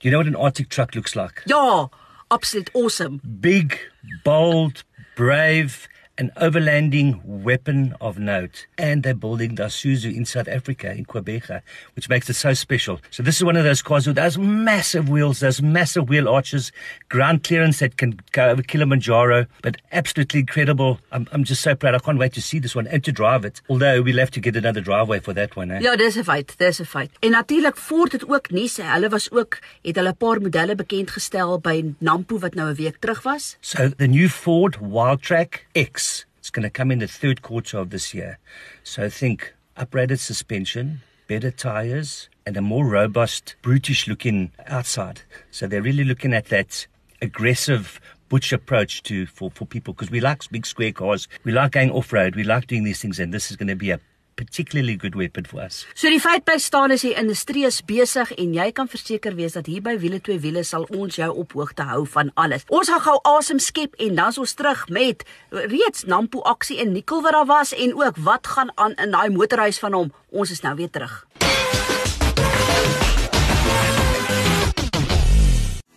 You 0.02 0.10
know 0.10 0.18
what 0.18 0.26
an 0.26 0.34
Arctic 0.34 0.68
truck 0.68 0.96
looks 0.96 1.14
like? 1.14 1.42
Ja, 1.46 1.88
absoluut 2.26 2.70
awesome. 2.74 3.20
Big, 3.22 3.78
bold, 4.24 4.82
brave, 5.14 5.86
an 6.18 6.30
overlanding 6.36 7.24
weapon 7.24 7.94
of 8.00 8.18
note. 8.18 8.66
And 8.78 9.02
they're 9.02 9.14
building 9.14 9.54
the 9.54 9.64
Isuzu 9.64 10.14
in 10.14 10.24
South 10.24 10.48
Africa, 10.48 10.90
in 10.92 11.04
Quebec, 11.04 11.62
which 11.94 12.08
makes 12.08 12.28
it 12.28 12.34
so 12.34 12.54
special. 12.54 13.00
So 13.10 13.22
this 13.22 13.36
is 13.36 13.44
one 13.44 13.56
of 13.56 13.64
those 13.64 13.82
cars 13.82 14.06
with 14.06 14.16
those 14.16 14.38
massive 14.38 15.08
wheels, 15.08 15.40
those 15.40 15.62
massive 15.62 16.08
wheel 16.08 16.28
arches, 16.28 16.72
ground 17.08 17.44
clearance 17.44 17.78
that 17.80 17.96
can 17.96 18.20
go 18.32 18.50
over 18.50 18.62
Kilimanjaro, 18.62 19.46
but 19.62 19.76
absolutely 19.90 20.40
incredible. 20.40 21.00
I'm, 21.10 21.26
I'm 21.32 21.44
just 21.44 21.62
so 21.62 21.74
proud. 21.74 21.94
I 21.94 21.98
can't 21.98 22.18
wait 22.18 22.34
to 22.34 22.42
see 22.42 22.58
this 22.58 22.74
one 22.74 22.86
and 22.86 23.02
to 23.04 23.12
drive 23.12 23.44
it. 23.44 23.62
Although 23.68 24.02
we'll 24.02 24.18
have 24.18 24.30
to 24.32 24.40
get 24.40 24.56
another 24.56 24.80
driveway 24.80 25.20
for 25.20 25.32
that 25.32 25.56
one. 25.56 25.70
Eh? 25.70 25.80
Ja, 25.80 25.96
dis 25.96 26.16
'n 26.16 26.24
feit, 26.24 26.54
dis 26.58 26.80
'n 26.80 26.84
feit. 26.84 27.10
En 27.20 27.30
natuurlik 27.30 27.76
Ford 27.76 28.12
het 28.12 28.28
ook 28.28 28.50
nuus. 28.50 28.76
Hulle 28.76 29.08
was 29.08 29.30
ook 29.30 29.58
het 29.82 29.96
hulle 29.96 30.10
'n 30.10 30.16
paar 30.16 30.40
modelle 30.40 30.74
bekend 30.74 31.10
gestel 31.10 31.58
by 31.58 31.94
Nampo 31.98 32.38
wat 32.38 32.54
nou 32.54 32.70
'n 32.70 32.74
week 32.74 32.96
terug 33.00 33.22
was. 33.22 33.56
So 33.60 33.88
the 33.96 34.06
new 34.06 34.28
Ford 34.28 34.78
Wildtrak 34.80 35.66
X 35.72 36.11
going 36.52 36.62
to 36.62 36.70
come 36.70 36.90
in 36.90 36.98
the 36.98 37.08
third 37.08 37.42
quarter 37.42 37.78
of 37.78 37.90
this 37.90 38.14
year. 38.14 38.38
So 38.84 39.04
I 39.04 39.08
think 39.08 39.54
upgraded 39.76 40.18
suspension, 40.18 41.00
better 41.26 41.50
tires, 41.50 42.28
and 42.46 42.56
a 42.56 42.62
more 42.62 42.86
robust, 42.86 43.56
brutish 43.62 44.06
looking 44.06 44.52
outside. 44.66 45.22
So 45.50 45.66
they're 45.66 45.82
really 45.82 46.04
looking 46.04 46.32
at 46.34 46.46
that 46.46 46.86
aggressive 47.20 48.00
butch 48.28 48.52
approach 48.52 49.02
to 49.04 49.26
for, 49.26 49.50
for 49.50 49.66
people 49.66 49.94
because 49.94 50.10
we 50.10 50.20
like 50.20 50.50
big 50.50 50.66
square 50.66 50.92
cars, 50.92 51.28
we 51.44 51.52
like 51.52 51.72
going 51.72 51.90
off 51.90 52.12
road, 52.12 52.34
we 52.34 52.44
like 52.44 52.66
doing 52.66 52.84
these 52.84 53.00
things, 53.00 53.20
and 53.20 53.32
this 53.32 53.50
is 53.50 53.56
going 53.56 53.68
to 53.68 53.76
be 53.76 53.90
a 53.90 54.00
particularly 54.36 54.96
good 54.96 55.14
weapon 55.14 55.46
for 55.46 55.60
us. 55.64 55.82
So 55.94 56.10
die 56.12 56.20
feit 56.20 56.44
bly 56.44 56.58
staan 56.62 56.94
is 56.94 57.04
die 57.06 57.14
industrie 57.18 57.64
is 57.68 57.80
besig 57.86 58.32
en 58.36 58.54
jy 58.56 58.68
kan 58.76 58.90
verseker 58.90 59.36
wees 59.38 59.56
dat 59.58 59.70
hier 59.70 59.84
by 59.84 59.96
wiele 60.02 60.20
twee 60.20 60.40
wiele 60.42 60.64
sal 60.66 60.86
ons 60.90 61.18
jou 61.20 61.30
op 61.44 61.56
hoogte 61.58 61.86
hou 61.88 62.04
van 62.14 62.32
alles. 62.34 62.66
Ons 62.72 62.92
gaan 62.92 63.04
gou 63.06 63.18
asem 63.36 63.60
skep 63.62 63.98
en 64.02 64.16
dan 64.18 64.36
ons 64.38 64.54
terug 64.58 64.86
met 64.88 65.24
reeds 65.50 66.06
Nampo 66.08 66.40
aksie 66.48 66.80
in 66.82 66.92
Nikkel 66.92 67.22
wat 67.22 67.36
daar 67.36 67.48
was 67.48 67.74
en 67.74 67.94
ook 67.98 68.16
wat 68.16 68.46
gaan 68.46 68.72
aan 68.74 68.96
in 68.96 69.14
daai 69.14 69.30
motorhuis 69.30 69.78
van 69.82 69.92
hom. 69.92 70.12
Ons 70.30 70.50
is 70.50 70.62
nou 70.64 70.74
weer 70.76 70.90
terug. 70.90 71.22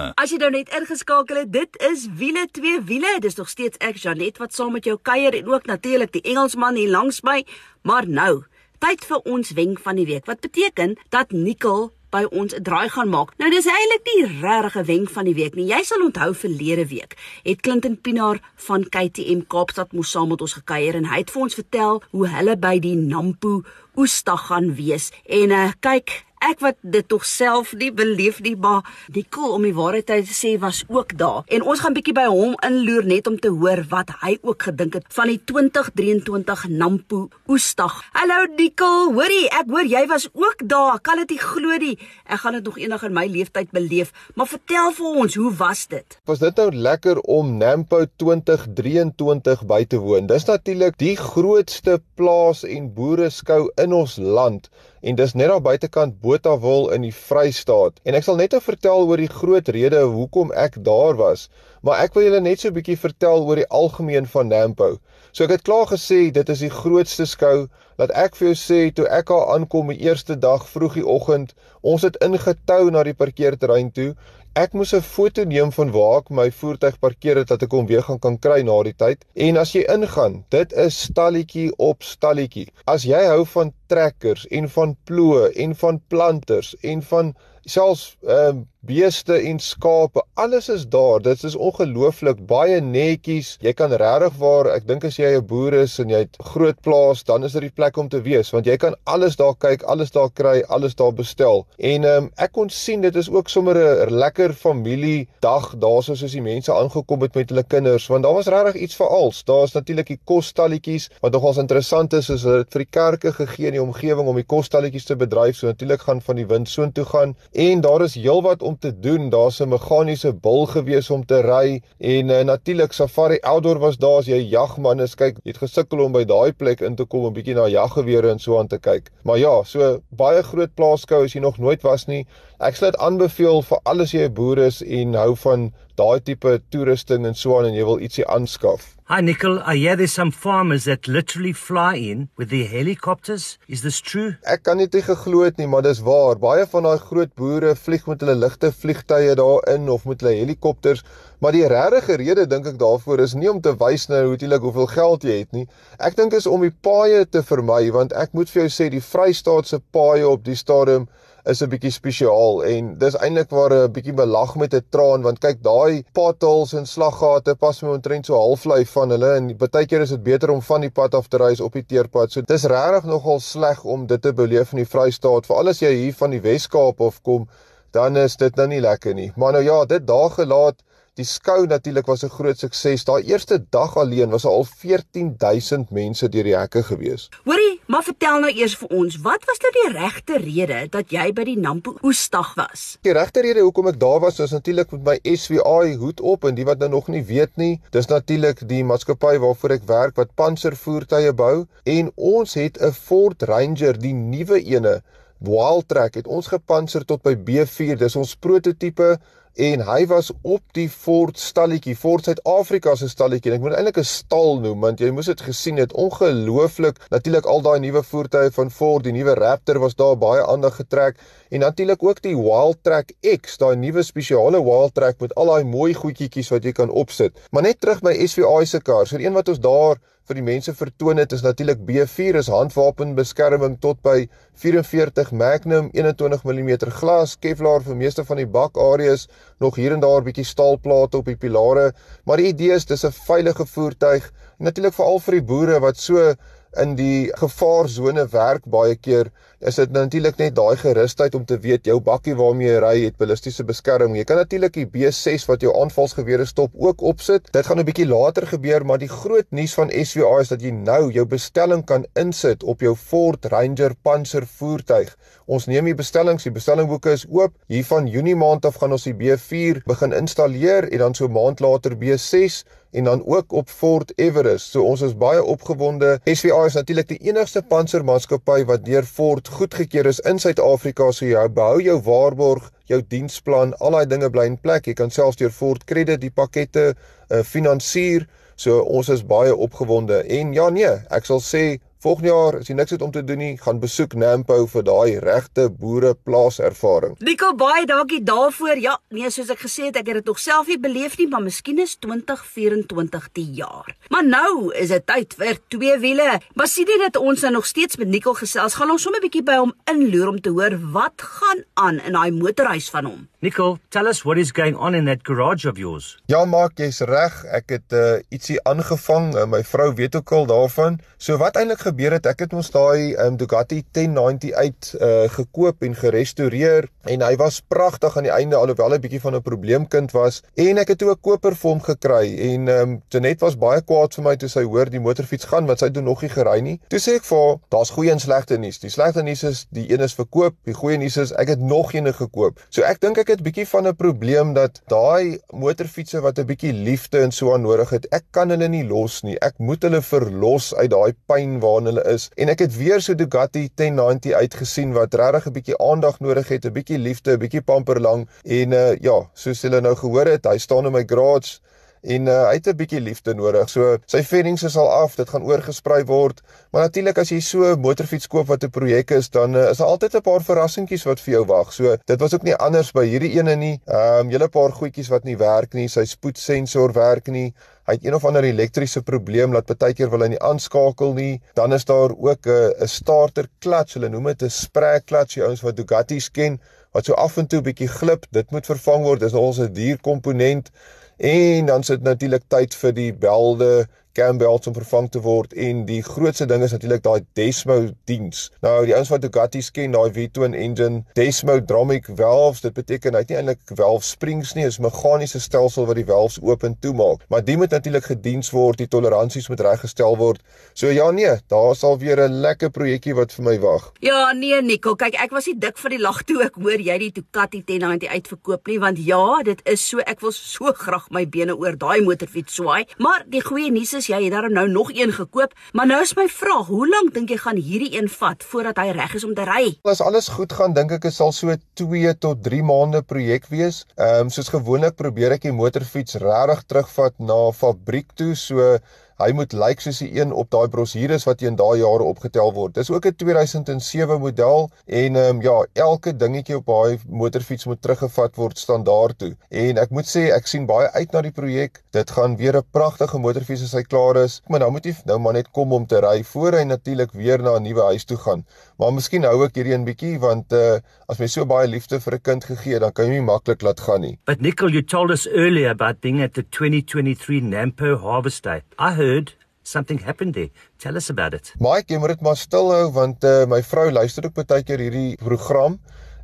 probleme. 0.00 0.14
As 0.16 0.32
jy 0.32 0.38
nou 0.40 0.50
net 0.54 0.72
ingeskakel 0.76 1.42
het, 1.42 1.52
dit 1.52 1.80
is 1.90 2.06
wiele 2.16 2.46
twee 2.52 2.80
wiele. 2.80 3.18
Dis 3.20 3.36
nog 3.36 3.48
steeds 3.48 3.78
ek 3.80 4.00
Janet 4.00 4.38
wat 4.38 4.54
saam 4.54 4.72
met 4.72 4.84
jou 4.84 4.98
kuier 5.02 5.34
en 5.34 5.48
ook 5.48 5.66
natuurlik 5.66 6.12
die 6.12 6.22
Engelsman 6.22 6.76
hier 6.76 6.90
langs 6.90 7.22
my. 7.22 7.44
Maar 7.82 8.08
nou, 8.08 8.42
tyd 8.80 9.04
vir 9.04 9.24
ons 9.24 9.54
wenk 9.56 9.80
van 9.84 9.96
die 9.96 10.06
week. 10.06 10.26
Wat 10.26 10.40
beteken 10.40 10.96
dat 11.10 11.32
Nikkel 11.32 11.90
by 12.10 12.24
ons 12.34 12.54
'n 12.54 12.62
draai 12.62 12.88
gaan 12.88 13.08
maak. 13.08 13.38
Nou 13.38 13.50
dis 13.50 13.66
eintlik 13.66 14.04
die 14.04 14.26
regte 14.40 14.82
wenk 14.84 15.10
van 15.10 15.24
die 15.24 15.34
week 15.34 15.54
nie. 15.54 15.66
Jy 15.66 15.82
sal 15.82 16.02
onthou 16.02 16.34
verlede 16.34 16.86
week 16.88 17.16
het 17.44 17.60
Clinton 17.60 18.00
Pinaar 18.00 18.40
van 18.56 18.82
KTM 18.82 19.46
Kaapstad 19.46 19.92
moes 19.92 20.10
saam 20.10 20.28
met 20.28 20.40
ons 20.40 20.52
gekuier 20.52 20.94
en 20.94 21.04
hy 21.04 21.18
het 21.18 21.30
vir 21.30 21.42
ons 21.42 21.54
vertel 21.54 22.02
hoe 22.10 22.28
hulle 22.28 22.56
by 22.56 22.78
die 22.78 22.96
Nampo 22.96 23.62
oesdag 23.96 24.46
gaan 24.46 24.74
wees. 24.74 25.12
En 25.26 25.50
uh, 25.50 25.70
kyk, 25.80 26.24
ek 26.40 26.62
wat 26.64 26.78
dit 26.80 27.04
tog 27.08 27.24
self 27.28 27.72
nie 27.76 27.90
beleef 27.92 28.40
nie, 28.44 28.54
maar 28.56 28.86
die 29.12 29.24
cool 29.32 29.56
om 29.58 29.64
die 29.66 29.74
waarheid 29.76 30.08
te 30.08 30.34
sê 30.36 30.54
was 30.60 30.82
ook 30.88 31.12
daar. 31.20 31.44
En 31.52 31.64
ons 31.68 31.82
gaan 31.84 31.94
bietjie 31.96 32.14
by 32.16 32.26
hom 32.32 32.56
inloer 32.66 33.06
net 33.08 33.28
om 33.28 33.36
te 33.38 33.52
hoor 33.52 33.82
wat 33.92 34.12
hy 34.22 34.36
ook 34.40 34.68
gedink 34.70 34.96
het 34.96 35.08
van 35.16 35.30
die 35.32 35.38
2023 35.50 36.66
Nampo 36.72 37.28
Oesdag. 37.50 38.00
Hallo 38.16 38.46
Nicole, 38.56 39.12
hoorie, 39.16 39.46
ek 39.60 39.68
hoor 39.72 39.88
jy 39.88 40.04
was 40.10 40.28
ook 40.32 40.64
daar. 40.64 41.00
Kan 41.04 41.20
dit 41.22 41.36
glo 41.40 41.76
nie. 41.80 41.96
Ek 42.26 42.42
gaan 42.44 42.56
dit 42.58 42.64
nog 42.64 42.78
eendag 42.80 43.04
in 43.08 43.16
my 43.16 43.26
lewenstyd 43.28 43.72
beleef, 43.76 44.12
maar 44.34 44.48
vertel 44.48 44.94
vir 44.96 45.20
ons, 45.24 45.36
hoe 45.36 45.52
was 45.60 45.86
dit? 45.92 46.18
Was 46.30 46.40
dit 46.40 46.56
nou 46.62 46.70
lekker 46.72 47.20
om 47.20 47.56
Nampo 47.60 48.04
2023 48.22 49.66
by 49.68 49.82
te 49.84 50.00
woon? 50.00 50.30
Dis 50.30 50.48
natuurlik 50.48 50.96
die 51.00 51.16
grootste 51.20 52.00
plaas 52.16 52.64
en 52.64 52.88
boereskou 52.96 53.66
in 53.80 53.92
ons 53.96 54.16
land 54.20 54.70
en 55.00 55.16
dis 55.16 55.32
net 55.34 55.48
daar 55.48 55.62
buitekant 55.64 56.18
Botawil 56.30 56.92
in 56.94 57.02
die 57.02 57.14
Vrystaat. 57.14 57.96
En 58.06 58.14
ek 58.14 58.22
sal 58.22 58.36
net 58.38 58.52
vertel 58.62 59.08
oor 59.08 59.18
die 59.18 59.32
groot 59.40 59.68
rede 59.74 60.04
hoekom 60.12 60.52
ek 60.54 60.76
daar 60.86 61.16
was, 61.18 61.48
maar 61.82 62.04
ek 62.04 62.14
wil 62.14 62.28
julle 62.28 62.40
net 62.44 62.60
so 62.62 62.68
'n 62.70 62.76
bietjie 62.76 62.98
vertel 63.04 63.42
oor 63.48 63.58
die 63.58 63.70
algemeen 63.80 64.26
van 64.34 64.46
Nampo. 64.52 64.90
So 65.32 65.44
ek 65.44 65.50
het 65.56 65.66
klaar 65.66 65.88
gesê 65.90 66.20
dit 66.30 66.48
is 66.54 66.62
die 66.62 66.70
grootste 66.70 67.26
skou 67.26 67.66
dat 67.98 68.14
ek 68.14 68.36
vir 68.38 68.48
jou 68.48 68.58
sê 68.62 68.78
toe 68.94 69.08
ek 69.18 69.26
daar 69.32 69.50
aankom 69.56 69.90
die 69.90 70.06
eerste 70.06 70.36
dag 70.38 70.68
vroeg 70.68 70.94
die 71.00 71.06
oggend, 71.16 71.54
ons 71.82 72.06
het 72.06 72.20
ingetou 72.22 72.90
na 72.90 73.02
die 73.02 73.18
parkeerterrein 73.24 73.90
toe 73.90 74.14
Ek 74.58 74.72
moes 74.74 74.92
'n 74.92 75.00
foto 75.06 75.42
neem 75.46 75.70
van 75.70 75.90
waar 75.94 76.16
ek 76.20 76.30
my 76.38 76.50
voertuig 76.50 76.96
parkeer 76.98 77.36
het 77.38 77.50
dat 77.52 77.62
ek 77.62 77.74
hom 77.76 77.86
weer 77.86 78.02
gaan 78.02 78.18
kan 78.18 78.38
kry 78.46 78.62
na 78.66 78.82
die 78.82 78.96
tyd. 79.02 79.22
En 79.46 79.56
as 79.56 79.72
jy 79.72 79.84
ingaan, 79.94 80.44
dit 80.50 80.72
is 80.72 80.96
stalletjie 81.06 81.70
op 81.78 82.02
stalletjie. 82.02 82.66
As 82.84 83.04
jy 83.06 83.20
hou 83.30 83.44
van 83.52 83.70
trekkers 83.86 84.48
en 84.50 84.66
van 84.68 84.96
ploë 85.06 85.52
en 85.54 85.74
van 85.74 86.00
planters 86.08 86.74
en 86.82 87.02
van 87.12 87.34
selfs 87.64 88.16
ehm 88.26 88.58
uh, 88.58 88.64
beeste 88.80 89.34
en 89.34 89.58
skape, 89.60 90.22
alles 90.40 90.68
is 90.68 90.86
daar. 90.88 91.20
Dit 91.20 91.42
is 91.44 91.56
ongelooflik 91.56 92.46
baie 92.48 92.80
netjies. 92.80 93.56
Jy 93.60 93.72
kan 93.76 93.92
regtig 93.92 94.36
waar, 94.40 94.70
ek 94.72 94.86
dink 94.88 95.04
as 95.04 95.18
jy 95.18 95.36
'n 95.36 95.46
boer 95.46 95.74
is 95.82 95.98
en 96.00 96.08
jy 96.08 96.24
het 96.24 96.36
groot 96.52 96.80
plaas, 96.80 97.22
dan 97.24 97.44
is 97.44 97.52
dit 97.52 97.62
die 97.62 97.74
plek 97.74 97.96
om 97.96 98.08
te 98.08 98.22
wees 98.22 98.50
want 98.50 98.66
jy 98.66 98.76
kan 98.76 98.94
alles 99.04 99.36
daar 99.36 99.54
kyk, 99.54 99.82
alles 99.82 100.10
daar 100.10 100.30
kry, 100.30 100.62
alles 100.68 100.94
daar 100.94 101.12
bestel. 101.12 101.66
En 101.78 102.04
ehm 102.04 102.24
um, 102.24 102.30
ek 102.36 102.52
kon 102.52 102.70
sien 102.70 103.00
dit 103.00 103.16
is 103.16 103.28
ook 103.30 103.48
sommer 103.48 103.76
'n 103.76 104.10
lekker 104.10 104.52
familie 104.52 105.28
dag 105.40 105.74
daarso 105.76 106.14
soos 106.14 106.32
die 106.32 106.42
mense 106.42 106.72
aangekom 106.72 107.20
het 107.20 107.34
met 107.34 107.50
hulle 107.50 107.62
kinders 107.62 108.06
want 108.06 108.22
daar 108.22 108.34
was 108.34 108.46
regtig 108.46 108.82
iets 108.82 108.96
vir 108.96 109.08
als. 109.08 109.44
Daar's 109.44 109.72
natuurlik 109.72 110.06
die 110.06 110.20
kosstalletjies 110.24 111.10
wat 111.20 111.32
nogals 111.32 111.58
interessant 111.58 112.12
is, 112.12 112.30
is 112.30 112.42
dit 112.42 112.72
vir 112.72 112.80
die 112.80 112.90
kerke 112.90 113.32
gegee 113.32 113.66
in 113.66 113.72
die 113.72 113.82
omgewing 113.82 114.26
om 114.28 114.36
die 114.36 114.44
kosstalletjies 114.44 115.04
te 115.04 115.16
bedryf. 115.16 115.56
So 115.56 115.66
natuurlik 115.66 116.00
gaan 116.00 116.20
van 116.20 116.36
die 116.36 116.46
wind 116.46 116.68
soontoe 116.68 117.04
gaan 117.04 117.36
en 117.52 117.80
daar 117.80 118.02
is 118.02 118.14
heelwat 118.14 118.62
om 118.70 118.78
te 118.78 118.92
doen. 119.06 119.28
Daar's 119.34 119.60
'n 119.60 119.68
meganiese 119.68 120.32
bul 120.46 120.66
gewees 120.66 121.10
om 121.10 121.24
te 121.26 121.40
ry 121.42 121.82
en 121.98 122.30
uh, 122.30 122.40
natuurlik 122.52 122.92
safari 122.92 123.38
outdoor 123.52 123.78
was 123.78 123.98
daar 123.98 124.18
as 124.18 124.26
jy 124.26 124.40
jagman 124.54 125.00
is. 125.00 125.14
Kyk, 125.14 125.40
jy 125.44 125.52
het 125.52 125.62
gesukkel 125.64 126.04
om 126.04 126.12
by 126.12 126.24
daai 126.24 126.52
plek 126.52 126.80
in 126.80 126.96
te 126.96 127.04
kom 127.04 127.24
om 127.24 127.34
bietjie 127.34 127.54
na 127.58 127.66
jaggewere 127.68 128.30
en 128.30 128.38
so 128.38 128.58
aan 128.58 128.70
te 128.70 128.78
kyk. 128.78 129.10
Maar 129.24 129.38
ja, 129.38 129.62
so 129.64 129.98
baie 130.10 130.42
groot 130.42 130.74
plaaskou 130.74 131.24
as 131.24 131.34
jy 131.34 131.40
nog 131.40 131.58
nooit 131.58 131.82
was 131.82 132.06
nie. 132.06 132.26
Ek 132.60 132.76
sal 132.76 132.90
dit 132.90 132.98
aanbeveel 133.00 133.62
vir 133.64 133.78
alles 133.88 134.10
jy 134.12 134.26
'n 134.28 134.34
boer 134.36 134.58
is 134.60 134.82
en 134.84 135.14
hou 135.16 135.32
van 135.42 135.62
daai 135.96 136.20
tipe 136.20 136.50
toerusting 136.68 137.24
en 137.24 137.34
so 137.34 137.56
aan 137.56 137.68
en 137.70 137.74
jy 137.74 137.84
wil 137.88 138.02
ietsie 138.04 138.26
aanskaf. 138.28 138.82
Hi 139.08 139.22
Nicole, 139.22 139.62
I 139.64 139.76
hear 139.78 139.96
there's 139.96 140.12
some 140.12 140.30
farmers 140.30 140.84
that 140.84 141.08
literally 141.08 141.54
fly 141.54 141.94
in 141.96 142.28
with 142.36 142.50
their 142.50 142.68
helicopters. 142.68 143.56
Is 143.66 143.80
this 143.80 144.00
true? 144.00 144.36
Ek 144.44 144.62
kan 144.62 144.76
nie 144.76 144.86
dit 144.86 145.04
geglo 145.04 145.40
het 145.46 145.56
nie, 145.56 145.66
maar 145.66 145.86
dis 145.86 146.02
waar. 146.04 146.36
Baie 146.36 146.66
van 146.66 146.84
daai 146.84 146.98
groot 146.98 147.32
boere 147.34 147.72
vlieg 147.74 148.04
met 148.06 148.20
hulle 148.20 148.36
ligte 148.36 148.72
vliegtye 148.82 149.38
daarin 149.40 149.88
of 149.88 150.04
met 150.04 150.20
hulle 150.20 150.36
helikopters, 150.42 151.00
maar 151.40 151.56
die 151.56 151.64
regte 151.64 152.20
rede 152.20 152.44
dink 152.46 152.68
ek 152.68 152.78
daarvoor 152.78 153.24
is 153.24 153.34
nie 153.34 153.48
om 153.48 153.62
te 153.64 153.72
wys 153.72 154.06
nou 154.12 154.20
hoe 154.26 154.36
natuurlik 154.36 154.68
hoeveel 154.68 154.92
geld 154.92 155.24
jy 155.24 155.38
het 155.40 155.56
nie. 155.56 155.64
Ek 155.98 156.20
dink 156.20 156.36
is 156.36 156.46
om 156.46 156.60
die 156.60 156.76
paaie 156.84 157.24
te 157.24 157.40
vermy 157.40 157.88
want 157.90 158.12
ek 158.12 158.36
moet 158.36 158.52
vir 158.52 158.66
jou 158.66 158.70
sê 158.76 158.92
die 158.92 159.00
Vrystaatse 159.00 159.80
paaie 159.96 160.28
op 160.28 160.44
die 160.44 160.60
stadium 160.60 161.08
is 161.44 161.62
'n 161.62 161.70
bietjie 161.72 161.92
spesiaal 161.92 162.64
en 162.64 162.98
dis 162.98 163.16
eintlik 163.16 163.50
waar 163.50 163.72
'n 163.72 163.92
bietjie 163.92 164.14
belag 164.14 164.56
met 164.56 164.74
'n 164.74 164.84
traan 164.90 165.22
want 165.22 165.40
kyk 165.40 165.62
daai 165.62 166.04
potholes 166.12 166.74
en 166.74 166.86
slaggate 166.86 167.54
pas 167.54 167.82
my 167.82 167.88
omtrent 167.88 168.26
so 168.26 168.34
halflyf 168.34 168.90
van 168.90 169.10
hulle 169.10 169.36
en 169.36 169.56
baie 169.56 169.86
keer 169.86 170.00
is 170.00 170.10
dit 170.10 170.22
beter 170.22 170.50
om 170.50 170.62
van 170.62 170.80
die 170.80 170.90
pad 170.90 171.14
af 171.14 171.28
te 171.28 171.38
ry 171.38 171.52
as 171.52 171.60
op 171.60 171.72
die 171.72 171.86
teerpad. 171.86 172.32
So 172.32 172.40
dis 172.40 172.64
regtig 172.64 173.04
nogal 173.04 173.40
sleg 173.40 173.84
om 173.84 174.06
dit 174.06 174.22
te 174.22 174.32
beleef 174.32 174.72
in 174.72 174.78
die 174.84 174.90
Vrystaat 174.92 175.46
veral 175.46 175.68
as 175.68 175.80
jy 175.80 175.92
hier 175.94 176.14
van 176.14 176.30
die 176.30 176.40
Wes-Kaap 176.40 177.00
af 177.00 177.22
kom 177.22 177.48
dan 177.90 178.16
is 178.16 178.36
dit 178.36 178.56
nou 178.56 178.66
nie 178.70 178.80
lekker 178.80 179.14
nie. 179.14 179.32
Maar 179.36 179.52
nou 179.52 179.64
ja, 179.64 179.84
dit 179.84 180.06
daar 180.06 180.30
gelaat 180.30 180.82
Die 181.18 181.24
skou 181.26 181.66
natuurlik 181.66 182.06
was 182.06 182.22
'n 182.22 182.30
groot 182.30 182.58
sukses. 182.58 183.04
Daai 183.04 183.22
eerste 183.22 183.64
dag 183.70 183.96
alleen 183.96 184.30
was 184.30 184.44
al 184.44 184.64
14000 184.64 185.90
mense 185.90 186.28
deur 186.28 186.44
die 186.44 186.56
hekke 186.56 186.82
gewees. 186.82 187.28
Hoorie, 187.44 187.80
maar 187.86 188.02
vertel 188.02 188.40
nou 188.40 188.52
eers 188.52 188.76
vir 188.76 188.88
ons, 188.88 189.16
wat 189.16 189.44
was 189.44 189.58
nou 189.58 189.72
die 189.72 189.98
regte 189.98 190.38
rede 190.38 190.88
dat 190.90 191.10
jy 191.10 191.32
by 191.32 191.44
die 191.44 191.58
Nampo 191.58 191.96
Oesdag 192.02 192.54
was? 192.54 192.98
Die 193.02 193.12
regte 193.12 193.40
rede 193.40 193.60
hoekom 193.60 193.88
ek 193.88 194.00
daar 194.00 194.20
was 194.20 194.38
was 194.38 194.50
natuurlik 194.50 194.92
met 194.92 195.02
my 195.04 195.34
SVA 195.36 195.96
hoed 195.96 196.20
op 196.20 196.44
en 196.44 196.54
die 196.54 196.64
wat 196.64 196.78
nou 196.78 196.90
nog 196.90 197.08
nie 197.08 197.24
weet 197.24 197.56
nie, 197.56 197.80
dis 197.90 198.06
natuurlik 198.06 198.68
die 198.68 198.84
maatskappy 198.84 199.38
waarvoor 199.38 199.70
ek 199.70 199.86
werk 199.86 200.16
wat 200.16 200.34
panservoertuie 200.34 201.32
bou 201.32 201.66
en 201.84 202.12
ons 202.14 202.54
het 202.54 202.78
'n 202.80 202.92
Ford 202.92 203.42
Ranger, 203.42 203.98
die 203.98 204.14
nuwe 204.14 204.62
ene 204.62 205.02
Wildtrak 205.40 206.14
het 206.14 206.26
ons 206.28 206.50
gepanser 206.52 207.04
tot 207.08 207.22
by 207.24 207.32
B4. 207.32 207.96
Dis 207.96 208.16
ons 208.16 208.34
prototipe 208.36 209.14
en 209.54 209.82
hy 209.84 210.06
was 210.06 210.30
op 210.42 210.62
die 210.76 210.88
Ford 210.88 211.38
stalletjie, 211.38 211.96
Ford 211.96 212.24
Suid-Afrika 212.24 212.94
se 212.96 213.08
stalletjie. 213.10 213.52
Ek 213.56 213.60
moet 213.60 213.74
eintlik 213.74 213.98
'n 213.98 214.04
stal 214.04 214.60
noem 214.60 214.80
want 214.80 215.00
jy 215.00 215.10
moes 215.10 215.26
dit 215.26 215.40
gesien 215.40 215.76
het. 215.76 215.92
Ongelooflik. 215.92 217.00
Natuurlik 217.10 217.46
al 217.46 217.62
daai 217.62 217.80
nuwe 217.80 218.02
voertuie 218.02 218.50
van 218.50 218.70
Ford, 218.70 219.04
die 219.04 219.12
nuwe 219.12 219.34
Raptor 219.34 219.78
was 219.78 219.94
daar 219.94 220.16
baie 220.16 220.46
aandag 220.46 220.76
getrek 220.76 221.16
en 221.50 221.60
natuurlik 221.60 222.02
ook 222.02 222.22
die 222.22 222.36
Wildtrak 222.36 223.12
X, 223.20 223.56
daai 223.58 223.76
nuwe 223.76 224.02
spesiale 224.02 224.62
Wildtrak 224.62 225.20
met 225.20 225.34
al 225.34 225.46
daai 225.46 225.64
mooi 225.64 225.94
goedjies 225.94 226.48
wat 226.50 226.64
jy 226.64 226.72
kan 226.72 226.90
opsit. 226.90 227.32
Maar 227.50 227.62
net 227.62 227.80
terug 227.80 228.00
by 228.00 228.26
SVI 228.26 228.66
se 228.66 228.80
kar. 228.80 229.06
So 229.06 229.16
die 229.16 229.26
een 229.26 229.34
wat 229.34 229.48
ons 229.48 229.60
daar 229.60 229.96
vir 230.30 230.38
die 230.38 230.46
mense 230.46 230.70
vertoon 230.78 231.18
het 231.18 231.32
is 231.34 231.42
natuurlik 231.42 231.80
B4 231.88 232.36
is 232.38 232.48
handwapenbeskerming 232.52 233.72
tot 233.82 233.98
by 234.06 234.28
44 234.62 235.32
Magnum 235.34 235.88
21 235.96 236.44
mm 236.46 236.70
glas 237.00 237.32
Kevlar 237.42 237.82
vir 237.82 237.98
meeste 237.98 238.22
van 238.28 238.38
die 238.38 238.46
bakareas 238.46 239.26
nog 239.64 239.80
hier 239.80 239.96
en 239.96 240.04
daar 240.04 240.22
bietjie 240.22 240.46
staalplate 240.46 241.18
op 241.18 241.32
die 241.32 241.34
pilare 241.34 241.88
maar 242.30 242.38
die 242.38 242.52
idee 242.52 242.78
is 242.78 242.86
dis 242.86 243.02
'n 243.04 243.16
veilige 243.26 243.66
voertuig 243.66 244.30
natuurlik 244.62 244.94
veral 244.94 245.18
vir 245.26 245.38
die 245.40 245.46
boere 245.50 245.80
wat 245.82 245.98
so 245.98 246.34
in 246.78 246.94
die 246.94 247.32
gevaarsone 247.34 248.28
werk 248.30 248.70
baie 248.70 248.94
keer 248.94 249.32
is 249.60 249.76
dit 249.76 249.90
natuurlik 249.92 250.38
net 250.40 250.54
daai 250.56 250.76
gerusheid 250.80 251.34
om 251.36 251.42
te 251.44 251.58
weet 251.60 251.84
jou 251.84 251.98
bakkie 252.00 252.32
waarmee 252.36 252.70
jy 252.70 252.78
ry 252.80 252.92
het 253.02 253.18
ballistiese 253.20 253.64
beskerming. 253.68 254.16
Jy 254.16 254.24
kan 254.30 254.40
natuurlik 254.40 254.72
die 254.78 254.86
B6 254.88 255.44
wat 255.50 255.60
jou 255.66 255.74
aanvalsgewere 255.82 256.46
stop 256.48 256.72
ook 256.80 257.04
opsit. 257.04 257.52
Dit 257.52 257.68
gaan 257.68 257.78
'n 257.78 257.84
bietjie 257.84 258.08
later 258.08 258.46
gebeur, 258.46 258.86
maar 258.86 258.98
die 258.98 259.12
groot 259.12 259.46
nuus 259.50 259.74
van 259.74 259.92
SVA 259.92 260.40
is 260.40 260.48
dat 260.48 260.62
jy 260.62 260.70
nou 260.70 261.12
jou 261.12 261.26
bestelling 261.26 261.84
kan 261.84 262.06
insit 262.14 262.62
op 262.62 262.80
jou 262.80 262.96
Ford 262.96 263.44
Ranger 263.44 263.94
Panzer 264.02 264.46
voertuig. 264.46 265.16
Ons 265.46 265.66
neem 265.66 265.84
die 265.84 265.94
bestellings, 265.94 266.42
die 266.42 266.52
bestellingboeke 266.52 267.10
is 267.10 267.26
oop. 267.28 267.52
Hier 267.66 267.84
van 267.84 268.06
Junie 268.06 268.36
maand 268.36 268.64
af 268.64 268.76
gaan 268.76 268.92
ons 268.92 269.04
die 269.04 269.14
B4 269.14 269.82
begin 269.84 270.12
installeer 270.12 270.88
en 270.92 270.98
dan 270.98 271.14
so 271.14 271.28
maand 271.28 271.60
later 271.60 271.96
B6 271.96 272.64
en 272.90 273.04
dan 273.04 273.22
ook 273.26 273.52
op 273.52 273.68
Fort 273.68 274.12
Everest. 274.16 274.70
So 274.70 274.82
ons 274.82 275.00
is 275.00 275.16
baie 275.16 275.42
opgewonde. 275.44 276.18
SVA 276.24 276.64
is 276.64 276.78
natuurlik 276.78 277.08
die 277.08 277.18
enigste 277.30 277.62
pansermaatskappy 277.62 278.64
wat 278.70 278.84
deur 278.86 279.06
Ford 279.06 279.49
goedgekeur 279.50 280.06
is 280.06 280.20
in 280.28 280.38
Suid-Afrika. 280.38 281.10
So 281.12 281.26
jy 281.28 281.44
behou 281.54 281.80
jou 281.82 281.96
waarborg, 282.06 282.70
jou 282.90 283.00
diensplan, 283.12 283.74
al 283.80 283.96
daai 283.96 284.06
dinge 284.10 284.30
bly 284.32 284.46
in 284.50 284.58
plek. 284.60 284.88
Jy 284.88 284.96
kan 284.98 285.12
selfs 285.14 285.40
deur 285.40 285.52
Ford 285.54 285.84
Credit 285.90 286.20
die 286.20 286.32
pakkette 286.34 286.92
uh, 286.92 287.42
finansier. 287.46 288.26
So 288.60 288.82
ons 288.84 289.08
is 289.12 289.24
baie 289.26 289.54
opgewonde. 289.56 290.22
En 290.28 290.54
ja 290.56 290.68
nee, 290.70 290.92
ek 291.10 291.28
sal 291.28 291.40
sê 291.44 291.64
Volgende 292.00 292.30
jaar 292.30 292.56
as 292.56 292.68
jy 292.70 292.74
niks 292.78 292.94
het 292.94 293.02
om 293.04 293.10
te 293.12 293.20
doen 293.28 293.36
nie, 293.36 293.58
gaan 293.60 293.76
besoek 293.76 294.14
Nampo 294.16 294.54
vir 294.72 294.84
daai 294.86 295.18
regte 295.20 295.66
boere 295.68 296.14
plaas 296.16 296.56
ervaring. 296.64 297.12
Nico 297.20 297.50
baie 297.60 297.82
dankie 297.84 298.22
daarvoor. 298.24 298.78
Ja, 298.80 298.94
nee, 299.12 299.28
soos 299.28 299.50
ek 299.52 299.60
gesê 299.66 299.90
het, 299.90 299.98
ek 300.00 300.08
het 300.08 300.22
dit 300.22 300.30
nog 300.32 300.40
self 300.40 300.70
nie 300.72 300.78
beleef 300.80 301.18
nie, 301.20 301.26
maar 301.28 301.44
miskien 301.44 301.82
is 301.84 301.98
2024 302.00 303.26
die 303.36 303.44
jaar. 303.58 303.92
Maar 304.08 304.24
nou 304.24 304.70
is 304.72 304.94
dit 304.94 305.04
tyd 305.12 305.36
vir 305.42 305.60
twee 305.68 305.98
wiele. 306.00 306.38
Maar 306.56 306.70
sien 306.72 306.88
jy 306.88 306.96
dat 307.02 307.20
ons 307.20 307.44
nou 307.44 307.52
nog 307.58 307.68
steeds 307.68 308.00
met 308.00 308.08
Nico 308.08 308.32
gesels? 308.38 308.78
Gaan 308.80 308.96
ons 308.96 309.04
sommer 309.04 309.20
'n 309.20 309.28
bietjie 309.28 309.44
by 309.44 309.58
hom 309.60 309.74
inloer 309.92 310.32
om 310.32 310.40
te 310.40 310.56
hoor 310.56 310.80
wat 310.96 311.20
gaan 311.20 311.64
aan 311.74 312.00
in 312.00 312.16
daai 312.16 312.32
motorhuis 312.32 312.88
van 312.88 313.04
hom. 313.04 313.28
Nico, 313.42 313.78
tell 313.90 314.06
us 314.06 314.24
what 314.24 314.38
is 314.38 314.52
going 314.52 314.76
on 314.76 314.94
in 314.94 315.04
that 315.04 315.22
garage 315.22 315.68
of 315.68 315.76
yours. 315.76 316.16
Ja, 316.28 316.44
maak 316.44 316.76
jy's 316.76 317.00
reg. 317.00 317.44
Ek 317.44 317.70
het 317.72 317.92
uh, 317.92 318.20
ietsie 318.28 318.58
aangevang. 318.64 319.34
Uh, 319.34 319.46
my 319.48 319.62
vrou 319.64 319.94
weet 319.94 320.16
ook 320.16 320.32
al 320.32 320.46
daarvan. 320.46 320.98
So 321.16 321.36
wat 321.40 321.56
eintlik 321.56 321.80
gebeur 321.90 322.16
het, 322.16 322.26
ek 322.30 322.46
het 322.46 322.56
ons 322.56 322.70
daai 322.70 323.14
um, 323.20 323.36
Bugatti 323.40 323.82
1090 323.92 324.52
uit 324.54 324.92
uh, 325.00 325.26
gekoop 325.34 325.82
en 325.86 325.94
gerestoreer 325.94 326.88
en 327.10 327.22
hy 327.24 327.34
was 327.40 327.60
pragtig 327.60 328.16
aan 328.16 328.28
die 328.28 328.34
einde 328.34 328.56
alhoewel 328.56 328.94
hy 328.94 328.98
'n 328.98 329.06
bietjie 329.06 329.20
van 329.20 329.36
'n 329.36 329.42
probleemkind 329.42 330.12
was 330.12 330.42
en 330.54 330.78
ek 330.78 330.94
het 330.94 330.98
toe 330.98 331.10
'n 331.10 331.20
koper 331.20 331.54
vir 331.54 331.70
hom 331.70 331.80
gekry 331.80 332.26
en 332.54 332.68
um, 332.68 333.02
Janet 333.08 333.40
was 333.40 333.56
baie 333.56 333.82
kwaad 333.82 334.14
vir 334.14 334.24
my 334.24 334.36
toe 334.36 334.48
sy 334.48 334.64
hoor 334.64 334.90
die 334.90 335.00
motorfiets 335.00 335.48
gaan 335.50 335.66
want 335.66 335.80
sy 335.80 335.86
het 335.90 336.00
nog 336.04 336.22
nie 336.22 336.30
gery 336.30 336.60
nie. 336.60 336.76
Toe 336.88 337.00
sê 337.00 337.16
ek 337.18 337.26
vir 337.28 337.38
haar, 337.38 337.58
daar's 337.74 337.90
goeie 337.94 338.12
en 338.12 338.20
slegte 338.20 338.58
nuus. 338.58 338.78
Die 338.82 338.90
slegte 338.90 339.22
nuus 339.22 339.42
is 339.44 339.66
die 339.70 339.86
een 339.92 340.00
is 340.00 340.14
verkoop, 340.14 340.54
die 340.68 340.74
goeie 340.76 340.98
nuus 340.98 341.16
is 341.16 341.32
ek 341.32 341.54
het 341.54 341.60
nog 341.60 341.94
een 341.94 342.10
gekoop. 342.14 342.60
So 342.70 342.82
ek 342.86 343.00
dink 343.00 343.18
ek 343.18 343.34
het 343.34 343.42
bietjie 343.42 343.66
van 343.66 343.88
'n 343.88 343.96
probleem 343.96 344.54
dat 344.54 344.80
daai 344.88 345.40
motorfietsse 345.52 346.20
wat 346.20 346.38
'n 346.38 346.46
bietjie 346.46 346.72
liefde 346.72 347.22
en 347.22 347.32
so 347.32 347.54
aan 347.54 347.62
nodig 347.62 347.90
het, 347.90 348.06
ek 348.12 348.24
kan 348.30 348.50
hulle 348.50 348.68
nie 348.68 348.84
los 348.84 349.22
nie. 349.22 349.38
Ek 349.40 349.58
moet 349.58 349.82
hulle 349.82 350.02
verlos 350.02 350.74
uit 350.74 350.90
daai 350.90 351.14
pyn 351.26 351.60
waarin 351.80 352.02
hulle 352.02 352.14
is. 352.14 352.28
En 352.36 352.48
ek 352.48 352.64
het 352.64 352.76
weer 352.76 353.00
so 353.00 353.14
Ducati 353.14 353.68
1090 353.74 354.32
uitgesien 354.32 354.92
wat 354.92 355.14
regtig 355.14 355.46
'n 355.46 355.52
bietjie 355.52 355.78
aandag 355.78 356.20
nodig 356.20 356.48
het, 356.48 356.64
'n 356.64 356.72
bietjie 356.72 356.98
liefde, 356.98 357.32
'n 357.32 357.38
bietjie 357.38 357.62
pamperlang 357.62 358.28
en 358.44 358.72
uh 358.72 358.96
ja, 359.00 359.28
soos 359.34 359.60
julle 359.60 359.80
nou 359.80 359.94
gehoor 359.96 360.26
het, 360.26 360.44
hy 360.44 360.58
staan 360.58 360.86
in 360.86 360.92
my 360.92 361.04
garage 361.06 361.60
en 362.02 362.26
uh, 362.26 362.46
hy 362.48 362.54
het 362.54 362.68
'n 362.68 362.76
bietjie 362.76 363.00
liefde 363.00 363.34
nodig. 363.34 363.68
So 363.70 363.98
sy 364.06 364.22
vennings 364.22 364.62
is 364.62 364.76
al 364.76 364.90
af, 364.90 365.16
dit 365.16 365.28
gaan 365.28 365.42
oorgesprei 365.42 366.04
word. 366.04 366.40
Maar 366.72 366.82
natuurlik 366.82 367.18
as 367.18 367.30
jy 367.30 367.40
so 367.40 367.64
'n 367.64 367.80
motorfiets 367.80 368.26
koop 368.26 368.46
wat 368.46 368.64
'n 368.64 368.70
projek 368.70 369.10
is, 369.10 369.28
dan 369.28 369.54
uh, 369.54 369.70
is 369.70 369.78
daar 369.78 369.88
altyd 369.88 370.14
'n 370.14 370.20
paar 370.20 370.42
verrassingkies 370.42 371.04
wat 371.04 371.20
vir 371.20 371.32
jou 371.32 371.44
wag. 371.46 371.72
So 371.72 371.96
dit 372.04 372.20
was 372.20 372.34
ook 372.34 372.42
nie 372.42 372.54
anders 372.54 372.92
by 372.92 373.04
hierdie 373.04 373.38
ene 373.38 373.56
nie. 373.56 373.80
Ehm 373.86 374.20
um, 374.20 374.30
julle 374.30 374.48
paar 374.48 374.72
goedjies 374.72 375.08
wat 375.08 375.24
nie 375.24 375.36
werk 375.36 375.74
nie, 375.74 375.88
sy 375.88 376.04
spoedsensor 376.04 376.92
werk 376.92 377.28
nie. 377.28 377.54
Hy 377.90 377.96
het 377.96 378.04
een 378.04 378.14
of 378.14 378.24
ander 378.24 378.44
elektriese 378.44 379.02
probleem 379.02 379.52
laat 379.52 379.70
baie 379.78 379.94
keer 379.98 380.10
wil 380.10 380.22
hy 380.22 380.28
nie 380.28 380.42
aanskakel 380.46 381.14
nie. 381.16 381.40
Dan 381.58 381.72
is 381.72 381.84
daar 381.84 382.12
ook 382.12 382.46
'n 382.46 382.72
'n 382.82 382.88
starter 382.88 383.48
clutch, 383.58 383.94
hulle 383.94 384.08
noem 384.08 384.24
dit 384.24 384.42
'n 384.42 384.50
spray 384.50 385.00
clutch, 385.00 385.34
die 385.34 385.42
ouens 385.42 385.60
wat 385.60 385.76
Ducatis 385.76 386.30
ken, 386.30 386.60
wat 386.92 387.04
so 387.04 387.14
af 387.14 387.36
en 387.36 387.46
toe 387.46 387.60
bietjie 387.60 387.88
glip. 387.88 388.26
Dit 388.30 388.50
moet 388.50 388.66
vervang 388.66 389.02
word. 389.04 389.20
Dis 389.20 389.34
al 389.34 389.54
'n 389.58 389.72
duur 389.72 389.98
komponent. 390.00 390.70
En 391.20 391.66
dan 391.66 391.82
sit 391.84 392.02
natuurlik 392.02 392.46
tyd 392.48 392.74
vir 392.80 392.92
die 392.96 393.10
belde 393.12 393.88
cambelts 394.12 394.66
om 394.66 394.74
vervang 394.74 395.08
te 395.10 395.20
word 395.24 395.52
en 395.54 395.84
die 395.88 396.00
grootste 396.02 396.46
ding 396.50 396.62
is 396.66 396.72
natuurlik 396.74 397.02
daai 397.04 397.24
Desmo 397.38 397.76
diens. 398.10 398.48
Nou 398.64 398.84
die 398.88 398.94
ouens 398.96 399.10
wat 399.12 399.22
Ducati 399.22 399.62
ken, 399.72 399.94
daai 399.94 400.10
V-twin 400.14 400.54
engine, 400.54 401.02
Desmo 401.18 401.58
Dromic 401.60 402.08
valves, 402.18 402.62
dit 402.64 402.74
beteken 402.74 403.14
hy 403.14 403.22
het 403.24 403.32
nie 403.32 403.38
eintlik 403.40 403.74
valve 403.78 404.06
springs 404.06 404.54
nie, 404.56 404.66
is 404.66 404.80
meganiese 404.82 405.40
stelsel 405.42 405.86
wat 405.88 405.98
die 406.00 406.06
valves 406.08 406.40
oop 406.42 406.64
en 406.66 406.76
toe 406.80 406.94
maak. 406.96 407.24
Maar 407.32 407.44
die 407.44 407.56
moet 407.60 407.74
natuurlik 407.74 408.08
gediens 408.10 408.50
word, 408.54 408.80
die 408.80 408.88
toleransies 408.90 409.50
moet 409.52 409.62
reggestel 409.66 410.16
word. 410.20 410.42
So 410.74 410.90
ja 410.90 411.10
nee, 411.14 411.36
daar 411.52 411.74
sal 411.76 411.98
weer 411.98 412.20
'n 412.20 412.40
lekker 412.40 412.70
projekkie 412.70 413.14
wat 413.14 413.32
vir 413.32 413.44
my 413.44 413.58
wag. 413.60 413.92
Ja 414.00 414.32
nee 414.32 414.62
Nico, 414.62 414.94
kyk 414.94 415.14
ek 415.20 415.30
was 415.30 415.46
nie 415.46 415.58
dik 415.58 415.78
vir 415.78 415.90
die 415.90 416.00
lag 416.00 416.22
toe 416.24 416.42
ek 416.42 416.54
hoor 416.54 416.80
jy 416.80 416.98
die 416.98 417.12
Ducati 417.12 417.62
1090 417.62 418.08
uitverkoop 418.08 418.66
nie, 418.66 418.78
want 418.78 418.98
ja, 418.98 419.42
dit 419.42 419.60
is 419.64 419.88
so 419.88 419.98
ek 419.98 420.20
wil 420.20 420.32
so 420.32 420.72
graag 420.72 421.10
my 421.10 421.26
bene 421.26 421.56
oor 421.56 421.76
daai 421.76 422.00
motorfiets 422.02 422.54
swaai, 422.54 422.86
maar 422.98 423.24
die 423.26 423.42
goeie 423.42 423.70
nuus 423.70 423.94
is 423.94 423.99
jy 424.06 424.22
het 424.24 424.32
daarom 424.32 424.52
nou 424.56 424.68
nog 424.68 424.92
een 424.94 425.12
gekoop, 425.12 425.52
maar 425.72 425.86
nou 425.86 426.00
is 426.02 426.14
my 426.16 426.28
vraag, 426.28 426.66
hoe 426.66 426.88
lank 426.88 427.14
dink 427.14 427.30
jy 427.30 427.36
gaan 427.42 427.60
hierdie 427.60 427.92
een 427.98 428.08
vat 428.08 428.44
voordat 428.44 428.80
hy 428.80 428.94
reg 428.96 429.14
is 429.14 429.24
om 429.24 429.34
te 429.34 429.44
ry? 429.44 429.74
As 429.84 430.00
alles 430.00 430.28
goed 430.28 430.52
gaan, 430.52 430.72
dink 430.72 430.92
ek 430.96 431.02
dit 431.08 431.14
sal 431.14 431.32
so 431.36 431.56
2 431.74 432.14
tot 432.22 432.42
3 432.46 432.62
maande 432.62 433.02
projek 433.02 433.50
wees. 433.50 433.84
Ehm 433.96 434.26
um, 434.26 434.30
soos 434.30 434.48
gewoonlik 434.48 434.96
probeer 434.96 435.36
ek 435.36 435.44
die 435.48 435.52
motorfiets 435.52 436.16
regtig 436.22 436.64
terugvat 436.70 437.18
na 437.18 437.50
fabriek 437.52 438.14
toe, 438.14 438.34
so 438.38 438.78
Hy 439.20 439.34
moet 439.36 439.52
lyk 439.52 439.60
like 439.68 439.84
soos 439.84 439.98
die 440.00 440.14
een 440.16 440.30
op 440.32 440.48
daai 440.48 440.70
brosjures 440.72 441.26
wat 441.28 441.42
in 441.44 441.56
daai 441.58 441.82
jare 441.82 442.06
opgetel 442.08 442.54
word. 442.56 442.74
Dis 442.78 442.88
ook 442.90 443.04
'n 443.06 443.16
2007 443.20 444.20
model 444.20 444.70
en 444.86 445.16
ehm 445.16 445.36
um, 445.36 445.42
ja, 445.42 445.66
elke 445.72 446.16
dingetjie 446.16 446.56
op 446.56 446.66
daai 446.66 446.98
motorfiets 447.08 447.66
moet 447.66 447.82
teruggevat 447.82 448.36
word 448.36 448.58
standaard 448.58 449.18
toe. 449.18 449.36
En 449.50 449.76
ek 449.76 449.90
moet 449.90 450.08
sê 450.08 450.30
ek 450.32 450.46
sien 450.46 450.64
baie 450.66 450.88
uit 450.92 451.12
na 451.12 451.20
die 451.20 451.32
projek. 451.32 451.82
Dit 451.92 452.10
gaan 452.10 452.36
weer 452.36 452.56
'n 452.56 452.64
pragtige 452.70 453.18
motorfiets 453.18 453.62
as 453.62 453.72
hy 453.72 453.82
klaar 453.82 454.16
is. 454.16 454.40
Maar 454.48 454.60
nou 454.60 454.70
moet 454.70 454.84
hy 454.84 454.94
nou 455.04 455.18
maar 455.18 455.32
net 455.32 455.50
kom 455.50 455.72
om 455.72 455.86
te 455.86 456.00
ry 456.00 456.24
voor 456.24 456.52
hy 456.52 456.64
natuurlik 456.64 457.12
weer 457.12 457.42
na 457.42 457.58
'n 457.58 457.62
nuwe 457.62 457.82
huis 457.82 458.04
toe 458.04 458.16
gaan. 458.16 458.46
Maar 458.78 458.92
miskien 458.92 459.24
hou 459.24 459.44
ek 459.44 459.54
hierdie 459.54 459.74
een 459.74 459.84
bietjie 459.84 460.18
want 460.18 460.52
uh 460.52 460.80
as 461.08 461.18
my 461.18 461.26
so 461.26 461.44
baie 461.44 461.68
liefde 461.68 462.00
vir 462.00 462.14
'n 462.14 462.22
kind 462.22 462.44
gegee, 462.44 462.78
dan 462.78 462.92
kan 462.92 463.04
jy 463.04 463.10
nie 463.10 463.26
maklik 463.26 463.62
laat 463.62 463.80
gaan 463.80 464.00
nie. 464.00 464.18
But 464.24 464.40
Nicole, 464.40 464.72
you 464.72 464.82
told 464.82 465.10
us 465.10 465.26
earlier 465.26 465.70
about 465.70 466.00
being 466.00 466.22
at 466.22 466.34
the 466.34 466.42
2023 466.42 467.40
Nampo 467.40 467.96
Harvest 467.96 468.44
Day. 468.44 468.62
I 468.78 468.94
heard 468.94 469.09
heard 469.10 469.36
something 469.62 470.00
happened 470.08 470.34
there. 470.38 470.50
Tell 470.78 470.96
us 470.96 471.10
about 471.10 471.34
it. 471.34 471.52
Mike, 471.58 471.92
jy 471.92 471.98
moet 472.00 472.14
dit 472.16 472.26
maar 472.26 472.38
stil 472.38 472.72
hou 472.74 472.84
want 472.96 473.26
uh, 473.26 473.44
my 473.50 473.62
vrou 473.62 473.90
luister 473.90 474.30
ook 474.30 474.40
baie 474.40 474.66
keer 474.66 474.88
hierdie 474.88 475.18
program 475.20 475.80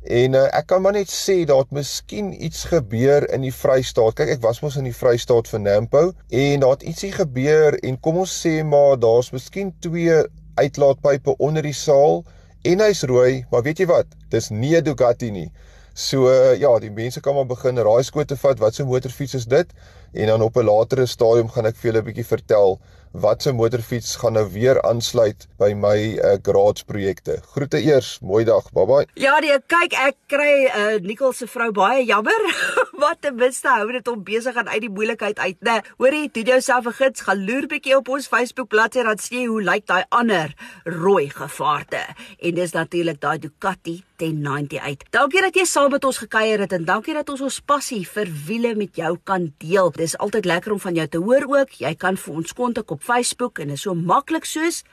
En 0.07 0.37
uh, 0.39 0.45
ek 0.55 0.69
kan 0.71 0.79
maar 0.81 0.95
net 0.95 1.09
sê 1.11 1.41
dat 1.47 1.71
miskien 1.75 2.29
iets 2.31 2.63
gebeur 2.71 3.25
in 3.35 3.43
die 3.43 3.51
Vrystaat. 3.51 4.15
Kyk, 4.15 4.29
ek 4.37 4.43
was 4.45 4.61
mos 4.63 4.77
in 4.79 4.87
die 4.87 4.95
Vrystaat 4.95 5.49
vir 5.51 5.59
Nampo 5.59 6.03
en 6.31 6.63
daar 6.63 6.77
het 6.77 6.85
ietsie 6.87 7.11
gebeur 7.11 7.75
en 7.83 7.99
kom 7.99 8.21
ons 8.23 8.35
sê 8.43 8.61
maar 8.63 8.95
daar's 9.03 9.33
miskien 9.35 9.73
twee 9.83 10.21
uitlaatpype 10.55 11.35
onder 11.43 11.65
die 11.67 11.75
saal 11.75 12.21
en 12.63 12.83
hy's 12.85 13.03
rooi, 13.09 13.43
maar 13.51 13.65
weet 13.67 13.83
jy 13.83 13.89
wat? 13.91 14.15
Dis 14.31 14.47
nie 14.49 14.77
'n 14.77 14.83
Ducati 14.87 15.31
nie. 15.31 15.51
So 15.93 16.31
uh, 16.31 16.55
ja, 16.55 16.71
die 16.79 16.91
mense 16.91 17.19
kan 17.21 17.35
maar 17.35 17.49
begin 17.49 17.75
raai 17.75 18.03
skote 18.03 18.37
vat 18.37 18.59
wat 18.63 18.75
se 18.75 18.87
motorfiets 18.87 19.35
is 19.35 19.45
dit 19.45 19.75
en 20.13 20.27
dan 20.27 20.41
op 20.41 20.57
'n 20.57 20.65
latere 20.65 21.05
stadium 21.05 21.49
gaan 21.49 21.65
ek 21.65 21.75
vir 21.75 21.91
julle 21.91 22.01
'n 22.01 22.05
bietjie 22.05 22.25
vertel 22.25 22.79
wat 23.11 23.41
se 23.41 23.51
motorfiets 23.51 24.15
gaan 24.21 24.33
nou 24.37 24.45
weer 24.51 24.81
aansluit 24.85 25.47
by 25.57 25.71
my 25.73 25.97
uh, 26.17 26.35
garage 26.43 26.85
projekte. 26.85 27.39
Groete 27.53 27.79
eers, 27.81 28.17
mooi 28.21 28.43
dag. 28.45 28.69
Bye 28.75 28.85
bye. 28.85 29.05
Ja, 29.13 29.39
nee, 29.39 29.57
kyk, 29.65 29.93
ek 29.93 30.17
kry 30.27 30.67
'n 30.67 30.81
uh, 30.81 30.99
Nicole 31.01 31.33
se 31.33 31.47
vrou 31.47 31.71
baie 31.71 32.05
jammer. 32.05 32.41
wat 33.03 33.21
ten 33.21 33.35
minste 33.35 33.69
hou 33.69 33.91
dit 33.91 34.07
hom 34.07 34.23
besig 34.23 34.55
aan 34.55 34.69
uit 34.69 34.81
die 34.81 34.93
moeilikheid 34.93 35.39
uit, 35.39 35.57
né? 35.61 35.81
Hoorie, 35.97 36.29
doen 36.31 36.43
jouself 36.53 36.85
'n 36.85 36.97
gids, 36.99 37.21
gaan 37.21 37.45
loer 37.45 37.67
bietjie 37.67 37.97
op 37.97 38.09
ons 38.09 38.27
Facebook 38.27 38.67
bladsy 38.67 39.03
dan 39.03 39.17
sien 39.17 39.41
jy 39.41 39.47
hoe 39.47 39.61
lyk 39.61 39.85
daai 39.85 40.03
ander 40.09 40.53
rooi 40.83 41.29
gevaarte. 41.29 42.03
En 42.39 42.53
dis 42.53 42.71
natuurlik 42.71 43.21
daai 43.21 43.39
Ducati 43.39 44.03
1090 44.17 44.79
uit. 44.79 45.03
Dankie 45.09 45.41
dat 45.41 45.55
jy 45.55 45.65
saam 45.65 45.91
met 45.91 46.05
ons 46.05 46.17
gekuier 46.17 46.59
het 46.65 46.73
en 46.75 46.85
dankie 46.85 47.13
dat 47.13 47.29
ons 47.29 47.41
ons 47.41 47.59
passie 47.61 48.03
vir 48.07 48.31
wiele 48.47 48.75
met 48.75 48.95
jou 48.95 49.17
kan 49.23 49.51
deel. 49.63 49.91
Dis 49.95 50.17
altyd 50.17 50.45
lekker 50.45 50.75
om 50.75 50.79
van 50.79 50.97
jou 50.97 51.07
te 51.07 51.21
hoor 51.23 51.47
ook. 51.47 51.77
Jy 51.81 51.93
kan 51.95 52.17
vir 52.17 52.33
ons 52.41 52.53
kontak 52.53 52.91
op 52.91 53.03
Facebook 53.03 53.59
en 53.59 53.69
is 53.69 53.81
so 53.81 53.93
maklik 53.95 54.45
soos 54.45 54.83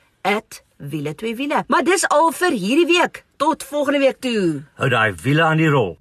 @wiele2wiele. 0.77 1.63
Maar 1.67 1.83
dis 1.83 2.07
al 2.07 2.31
vir 2.31 2.51
hierdie 2.51 2.87
week. 2.99 3.23
Tot 3.37 3.63
volgende 3.63 3.99
week 3.99 4.19
toe. 4.19 4.63
Hou 4.75 4.89
daai 4.89 5.13
wiele 5.23 5.41
aan 5.41 5.57
die 5.57 5.69
rol. 5.69 5.97